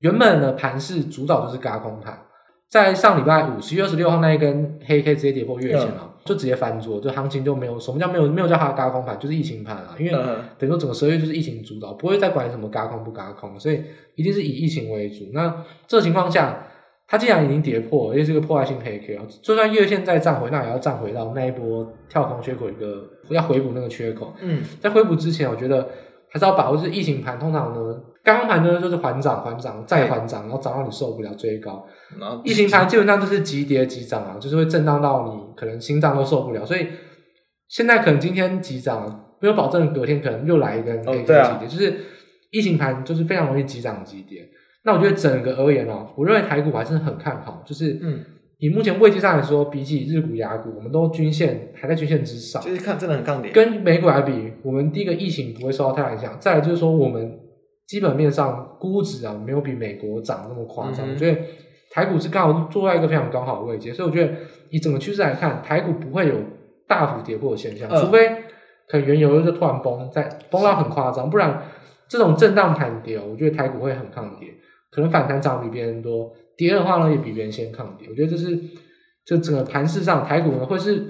[0.00, 2.22] 原本的盘是主导就是嘎空盘。
[2.68, 10.10] 在上礼拜五，十月二十六号那一根黑 K 直接跌破月线了，嗯，就直接翻桌，就行情就没有什么叫没有没有叫它嘎空盘，就是疫情盘啊，因为
[10.58, 13.84] 等于说整个十二月就是疫情主导，不会再管什么嘎空不嘎空，所以
[14.16, 15.26] 一定是以疫情为主。
[15.32, 16.66] 那这个情况下，
[17.08, 24.34] 它既然已经跌破，而且是个破坏性黑 K 啊，就算月线再站回，那也要站回到那一波跳空缺口一个要回补那个缺口。
[24.40, 25.88] 嗯，在回补之前，我觉得
[26.30, 28.02] 还是要把握，就是疫情盘通常呢。
[28.24, 31.86] 刚刚盘呢，就是缓涨、缓涨再缓涨，然后涨到你受不了追高。
[32.18, 36.66] 然后疫情盘基本上就是急跌急涨啊，就是会震荡到你可能心脏都受不了。
[36.66, 36.88] 所以
[37.68, 41.96] 现在可能今天急涨，没有保证隔天可能又来一根黑 K 急跌，哦啊，就是
[42.50, 44.48] 疫情盘就是非常容易急涨急跌。
[44.86, 48.20] 那我觉得整个而言哦，我认为台股还是很看好，就是嗯，
[48.56, 53.50] 以目前位置上来说，比起日股、亚股，我们都均线还在均线之上，就是看真的很抗跌。
[53.50, 57.40] 跟美股来比，我们第一个疫情不会受到太大影响，再来就是说我们。
[57.86, 61.08] 基本面上估值啊，没有比美国涨那么夸张。
[61.08, 61.40] 我觉得
[61.88, 64.32] 台股是刚好坐在一个非常刚好的位置，所以我觉得
[64.70, 66.34] 以整个趋势来看，台股不会有
[66.88, 68.28] 大幅跌破的现象，除非
[68.88, 71.62] 可能原油就突然崩，再崩到很夸张，不然
[72.08, 74.48] 这种震荡盘跌，我觉得台股会很抗跌，
[74.96, 78.08] 可能反弹涨比别人多，跌的话呢也比别人先抗跌。
[78.08, 78.58] 我觉得这是
[79.26, 81.04] 就整个盘势上台股呢会是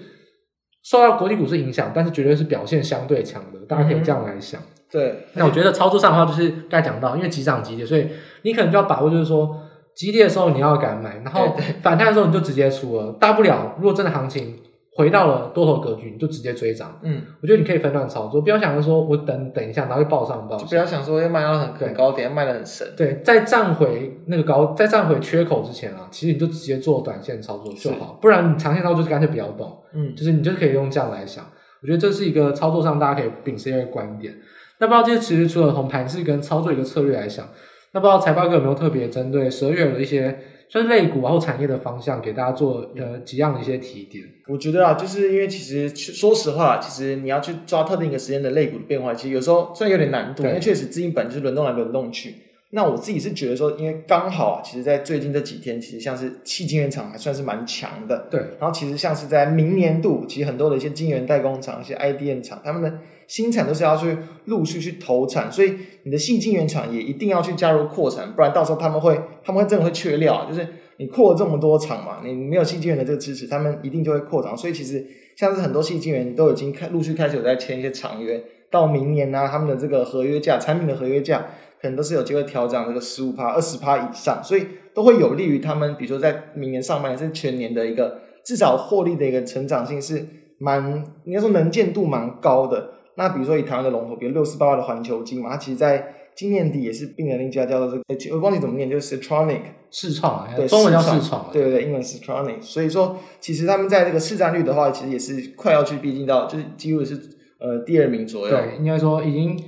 [0.82, 4.60] 受到国际股市影响，但是绝对是表现相对强的，大家可以这样来想。
[4.60, 8.08] 嗯、对，那我觉得操作上的话就是刚才讲到，因为急涨急跌，所以
[8.42, 9.56] 你可能就要把握，就是说
[9.94, 14.58] 急跌的时候你要敢买，然后反弹的时候你就直接出了，大不了如果真的行情。
[14.96, 16.98] 回到了多头格局，你就直接追涨。
[17.02, 20.64] 嗯，我觉得你可以分段操作，不要想着说我等等一下，然后又爆上爆下。
[20.64, 22.86] 不要想说要卖到很很高点，卖的很神。
[22.96, 29.70] 对，在站回那个高，在站回缺口之前啊，其实你就直接做短线操作就好，不然你长线操作就干脆不要动。
[29.92, 31.44] 嗯，就是你就可以用这样来想，
[31.82, 34.34] 我觉得这是一个操作上大家可以秉持一个观点。
[34.78, 37.46] 那不知道这些其实除了从盘势跟操作一个策略来想，
[37.92, 40.38] 那不知道财报哥有没有特别针对十二月的一些。
[40.68, 44.24] 就是类股然后产业的方向，给大家做呃几样的一些提点。
[44.48, 52.34] 我觉得啊，就是因为其实说实话，其实你要去抓特定一个时间的类股的变化，其实有时候虽然有点难度，因为确实资金本就是轮动来轮动去。
[52.70, 58.26] 那我自己是觉得说，因为刚好啊，其实在最近这几天，其实像是矽晶圆厂还算是蛮强的。
[58.28, 58.40] 对。
[58.58, 64.16] 然后其实像是在明年度，其实很多的一些晶圆代工厂、一些 IDM 厂，他们的新产都是要去
[64.46, 65.74] 陆续去投产，所以
[66.04, 70.66] 你的细晶圆厂也一定要去加入扩产，不然到时候他们会，他们会真的会缺料，就是
[70.98, 74.56] 你扩了这么多厂嘛，你没有细晶圆的这个支持，他们一定就会扩厂。
[74.56, 75.06] 所以其实
[75.36, 81.46] 像是很多细晶圆都已经开陆续开始有在签一些长约，到明年呢、他们的这个合约价、产品的合约价。
[81.78, 85.94] 可能都是有机会调涨这个十五趴、二十趴以上，所以都会有利于他们。
[85.96, 90.26] 比如说在明年上半年，甚至全年的一个至少获利的一个成长性是
[90.58, 92.92] 蛮，应该说能见度蛮高的。
[93.16, 99.60] 那比如说以台湾的龙头，比如六四八八的环球金嘛，它其实在今年底也是并了另一家叫做这个，我忘记怎么念，就是 Siltronic
[99.90, 102.60] 市创，对，中文叫市创，对对对，英文 Siltronic。
[102.62, 107.14] 所以说，其实他们在这个市占率的话，其实也是快要去逼近到，就是几乎是
[107.58, 108.56] 呃第二名左右。
[108.56, 109.58] 对，应该说已经。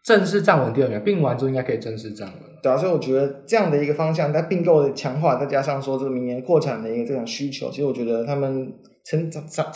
[0.00, 2.36] 正式站稳第二名，并完之后应该可以正式站稳。
[2.62, 8.72] 对啊，所以我觉得这样的一个方向，在并购的强化，再加上说这个明年扩产的一个这种需求，其实我觉得他们
[9.04, 9.66] 成长展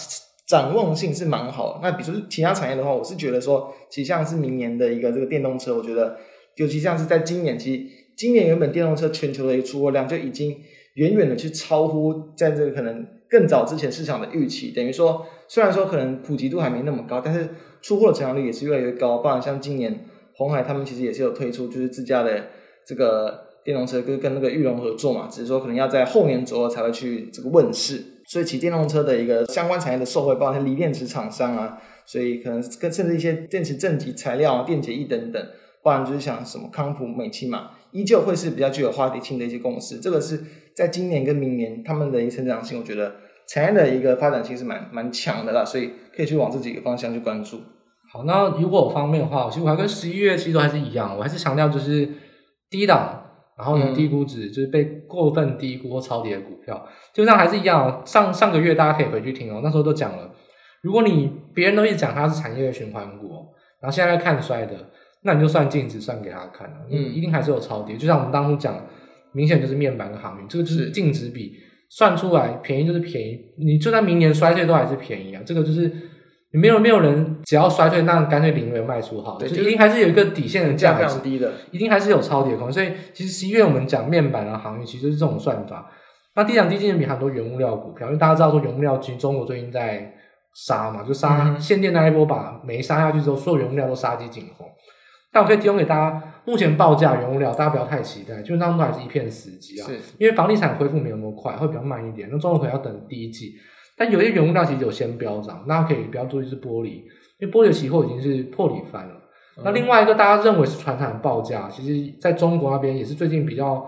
[0.52, 1.80] 展望性是蛮好。
[1.82, 6.18] 那比如说其他产业的话，我是觉得说，其实像是明年的一个这个电动车，我觉得
[6.56, 7.82] 尤其像是在今年，其实
[8.14, 10.54] 今年原本电动车全球的一个出货量就已经
[10.96, 17.48] 远远的去超乎在这个可能更早之前市场的预期，等于说虽然说可能普及度还没那么高，但是
[17.80, 20.04] 出货的成长率也是越来越高，包含像今年。
[20.34, 22.46] 红海他们其实也是有推出，就是自家的
[22.86, 28.04] 这个电动车，跟跟那个玉龙合作嘛，只是说可能要在后年左右才会去这个问世。
[28.24, 35.44] 所以，骑电动车的一个相关产业的受惠，包括锂电池厂商啊，所以可能跟甚至一些电池正极材料、电解液等等，
[35.82, 39.98] 不然就是像什么康普、美钦嘛，依旧会是比较具有话题性的一些公司。
[39.98, 40.40] 这个是
[40.74, 43.12] 在今年跟明年他们的一个成长性，我觉得
[43.48, 47.60] 产业的一个发展性是蛮蛮强的啦，所以可以去往这几个方向去关注。
[48.12, 52.08] 好，那如果我方面的话，其实我还跟十一月其实都还是一样，我还是强调就是
[52.70, 53.21] 低档，
[53.56, 56.74] 然后呢、嗯、低估值，就是被过分低估或超跌的股票，
[57.12, 58.02] 基本上还是一样。
[58.04, 60.30] 上上个月大家可以回去听哦，那时候都讲了，
[60.82, 63.28] 如果你别人都一直讲它是产业的循环股，
[63.80, 64.74] 然后现在在看衰的，
[65.22, 67.96] 那你就算净值算给他看，嗯，一定还是有超跌。
[67.96, 68.74] 就像我们当初讲，
[69.32, 71.52] 明显就是面板跟航运，这个就是净值比
[71.90, 76.10] 算出来便宜就是便宜，你就算明年衰退都还是便宜啊，这个就是。
[76.52, 82.70] 没有没有人只要衰退，那干脆零元卖出好，对，就一定还是有一个底线的价格，低的，一定还是有超跌空。
[82.70, 85.90] 所以其实十一月我们讲面板啊、行业，其实就是这种算法。
[86.34, 90.12] 那低涨低净值比很多原物料股票，因为大家知道说原物料其实中国最近在
[90.54, 94.66] 杀嘛，就杀限电那一波，把煤杀下去之后，所有原物料都杀鸡儆猴。
[95.32, 99.86] 但我可以提供给大家，目前报价原物料大家不要太期待，基本上都还是一片死寂啊。
[99.86, 102.28] 是，因为房地产恢复没有那么快，会比较慢一点。
[102.30, 103.54] 那中国可能要等第一季。
[103.96, 107.02] 但有些原物料其实有先飙涨，那可以不要注意是玻璃，
[107.38, 109.14] 因为玻璃的期货已经是破底翻了。
[109.58, 113.86] 嗯、那另外一个大家认为是船产报价，其实在中国那边也是最近比较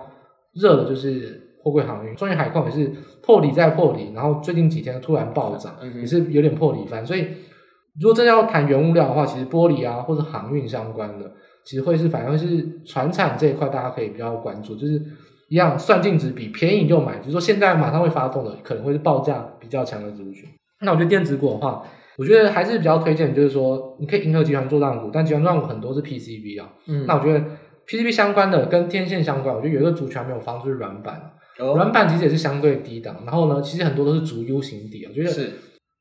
[0.54, 2.92] 热的，就是货柜航运，中远海矿也是
[3.22, 7.04] 破底再破底，然后最近几天突然暴涨，嗯、也是有点破底翻。
[7.04, 7.26] 所以
[7.98, 11.32] 如果真的要谈原物料的话，其实玻璃啊或者航运相关的，
[11.64, 15.02] 其实会是反而会是船产这一块，大家可以比较关注，就是。
[15.50, 20.48] 一样算净值比便宜就买，就是说现在马上会发动的，可能会是报价比较强的族群。
[20.80, 21.82] 那我觉得电子股的话，
[22.18, 26.72] 我觉得还是比较推荐，就是说你可以迎合集团做账股，但集团作战股很多是 PCB 啊。
[26.86, 27.04] 嗯。
[27.06, 27.44] 那我觉得
[27.86, 31.32] PCB 相关的跟天线相关，我觉得有一个族群没有放，就是软板。
[31.58, 31.74] 哦。
[31.74, 35.52] 软板其实也是相对低档，然后呢，其实很多都是逐 U 型底，我觉得是。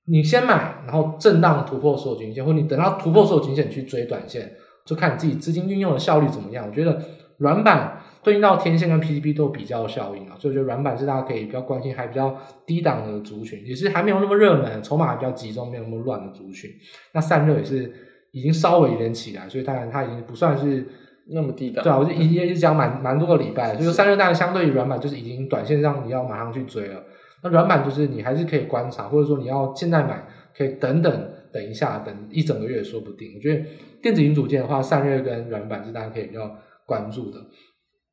[0.06, 4.52] 你先买，然后震荡突破所有均线，或者你等到突破所有均线去追短线，
[4.86, 6.68] 就看你自己资金运用的效率怎么样。
[6.68, 7.02] 我觉得
[7.38, 8.00] 软板。
[8.24, 12.34] 对应到天线跟 PCB 都有比较效应啊，所以我觉得软板是大家可以比较关心，还比较
[12.66, 16.72] 低档的族群，也是还没有那么热门，筹码还比较集中，没有那么乱的族群。
[17.14, 17.92] 那散热也是
[18.32, 20.88] 已经稍微有点起来，所以当然它已经不算是
[21.32, 21.84] 那么低档。
[21.84, 27.04] 对啊，我就一也一直讲蛮蛮多个礼拜，所以说散热当然相对于软板就是已经短线上你要马上去追了。
[27.44, 30.26] 那软板就是你还是可以观察，或者说你要现在买，
[30.58, 33.34] 可以等等等一下，等一整个月说不定。
[33.36, 33.66] 我觉得
[34.02, 36.50] 电子零组件的话，散热跟软板是大家可以比较
[36.86, 37.38] 关注的。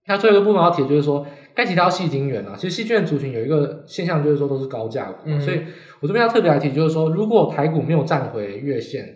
[0.06, 5.60] 那最后一个部分要提就是说，该提到细菌源啊，其实细菌源族群有一个现象就是说都是高价股，嗯、所以
[6.00, 9.06] 我这边要特别来提，就是说如果台股没有站回月线，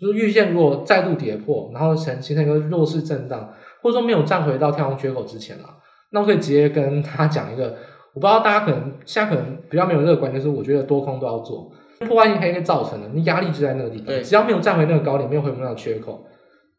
[0.00, 5.76] 就是月线如果再度跌破，然后形形成一个弱势震荡，或者说没有站回到跳空缺口之前啊，
[6.12, 7.76] 那我可以直接跟他讲一个。
[8.12, 11.70] 我不知道大家可能现在可能比较没有乐观，就是我觉得多空都要做，
[12.08, 14.06] 破坏性黑可以造成的，你压力就在那个地方。
[14.06, 16.26] 对只要没有站回那个高点，没有回补那个缺口，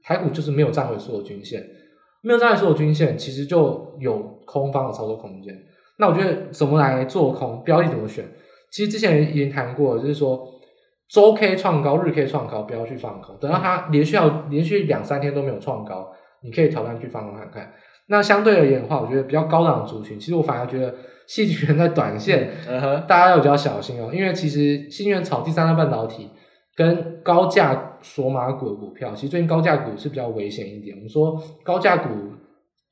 [0.04, 1.64] 台股就是没有站回所有均线，
[2.22, 5.54] 没有站回所有均线，其实就有空方的操作空间。
[5.98, 8.26] 那我觉得怎么来做空，标的怎么选？
[8.72, 10.48] 其实之前已经谈过了，就是说
[11.10, 16.12] 周 K 创高，日 K 创高，不要去放空，等到它连续要连续两三天都没有创高，
[16.44, 17.74] 你可以挑战去放空看看。
[18.08, 20.94] 那相对而言的话，我觉得比较高档的族群，其实我反而觉得。
[21.28, 22.50] 矽晶圆在短线，
[23.08, 26.30] 大家要比较小心哦，因为其实矽晶圆炒第三代半导体
[26.76, 30.96] 跟高价索马股的股票，其实最近高价股是比较危险一点。
[30.96, 32.10] 我们说高价股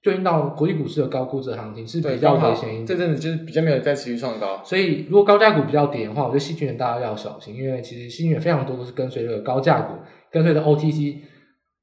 [0.02, 2.86] 对应到国际股市的高估值行情是比较危险一点。
[2.86, 9.94] 这阵子就是比较没有再持续创高，所以如果高价股比较跌的话，我觉得矽晶圆大家要小心，因为其实矽晶圆非常多都是跟随这个高价股，
[10.32, 11.18] 跟随着 OTC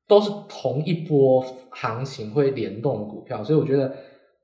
[0.08, 3.94] 都是同一波行情会联动的股票，所以我觉得。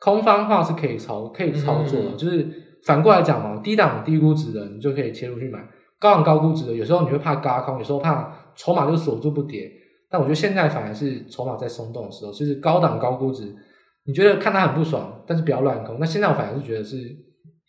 [0.05, 2.44] 空方的话是可以操可以操作的，嗯、就是
[2.84, 5.61] 反过来讲嘛，低档低估值的你就可以切入去买，
[6.03, 9.70] 高档高估值的有时候你会怕高空，有时候怕筹码就锁住不跌。
[10.11, 13.55] 但我觉得现在反而是筹码在松动的时候，就是高档高估值，
[14.05, 15.98] 你觉得看它很不爽，但是不要乱空。
[16.00, 16.96] 那现在我反而是觉得是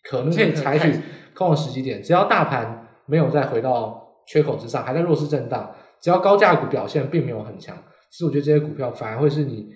[0.02, 0.92] 可能可以采取
[1.32, 5.72] 空的时机点，只要大盘没有再回到缺口之上，还在弱势震荡，
[6.02, 7.74] 只要高价股表现并没有很强，
[8.10, 9.68] 其实我觉得这些股票反而会是你。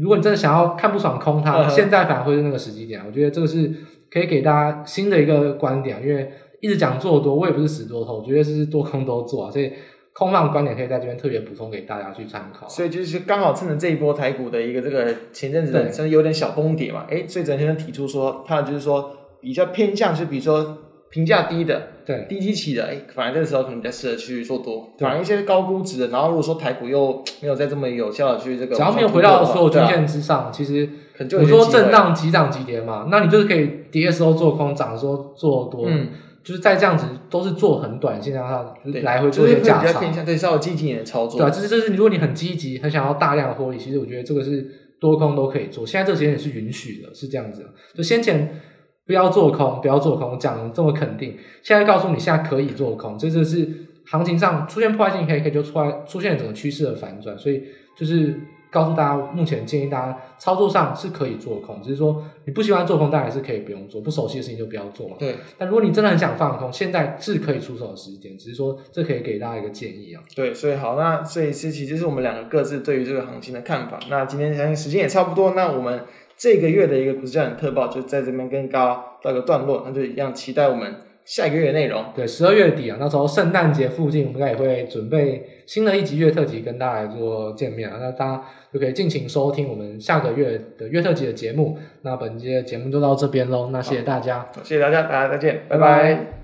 [0.00, 3.02] 如果你真的想要看不爽空它，现在反而会是那个时机点。
[3.04, 3.74] 我觉得这个是
[4.12, 9.50] 可以给大家新的一个观点，因为一直讲做多，我也不是死多头，我觉得是多空都做啊。
[9.50, 9.72] 所以
[10.12, 12.68] 空方的观点可以在这边特别补充给大家去参考。
[12.68, 20.78] 所以就是刚好趁着这一波台股的一个这个前阵子甚至有点小崩跌嘛，哎对，所以整先生提出说，他就是说比较偏向，是比如说。
[21.12, 24.90] 评价低的，对低基期的，哎，反而这个时候可能比较适合去做多。
[25.00, 30.88] 反而一些高估值的，然后如果说台股又没有再这么有效的去这个，只要没有回到所有均线之上，啊、其实
[31.36, 36.10] 我说震荡急涨急跌嘛，那你就是可以跌的时候做空，涨的时候做多，嗯，
[36.50, 40.00] 就是在这样子都是做很短线，让它来回做一个价差。
[40.00, 41.38] 偏向对稍微积极一点的操作。
[41.38, 44.66] 对啊，这是这是如果你很积极，很想要大量的获利，其实我觉得这个是
[45.00, 45.86] 多空都可以做。
[45.86, 47.68] 现在这个时间也是允许的，是这样子的。
[47.94, 48.60] 就先前。
[49.06, 51.36] 不要做空，不要做空，讲这么肯定。
[51.64, 53.68] 现在告诉你，现在可以做空，这就是
[54.06, 57.36] 行情上出现破坏性黑 K，就出来出现整个趋势的反转。
[57.36, 57.64] 所以
[57.96, 58.38] 就是
[58.70, 65.16] 告诉大家，目前建议大家操作上是可以做空，只是说你不喜欢做空，当然是可以不用做，不熟悉的事情就不要做嘛。
[65.18, 65.36] 对。
[65.58, 70.22] 但如果你真的很想放空，现在是可以出手的时间，只是说这可以给大家一个建议啊。
[70.34, 73.98] 对，所以好，那这一次其实是我们两个各自对于这个行情的看法。
[74.08, 76.04] 那今天相信时间也差不多，那我们。
[76.42, 80.94] 这个月的一个股市焦点特报就在这边跟大家告一个段落，那就一样期待我们
[81.30, 82.04] 下一个月的内容。
[82.12, 91.78] 对，十二月底啊，那时候圣诞节附近，我们应该也会准备新的一集月特辑跟大家来做见面啊，那大家就可以尽情收听我们下个月的月特辑的节目。
[92.02, 96.02] 那本期的节目就到这边喽，那谢谢大家，谢谢大家，大家再见，拜拜。
[96.02, 96.39] 拜拜。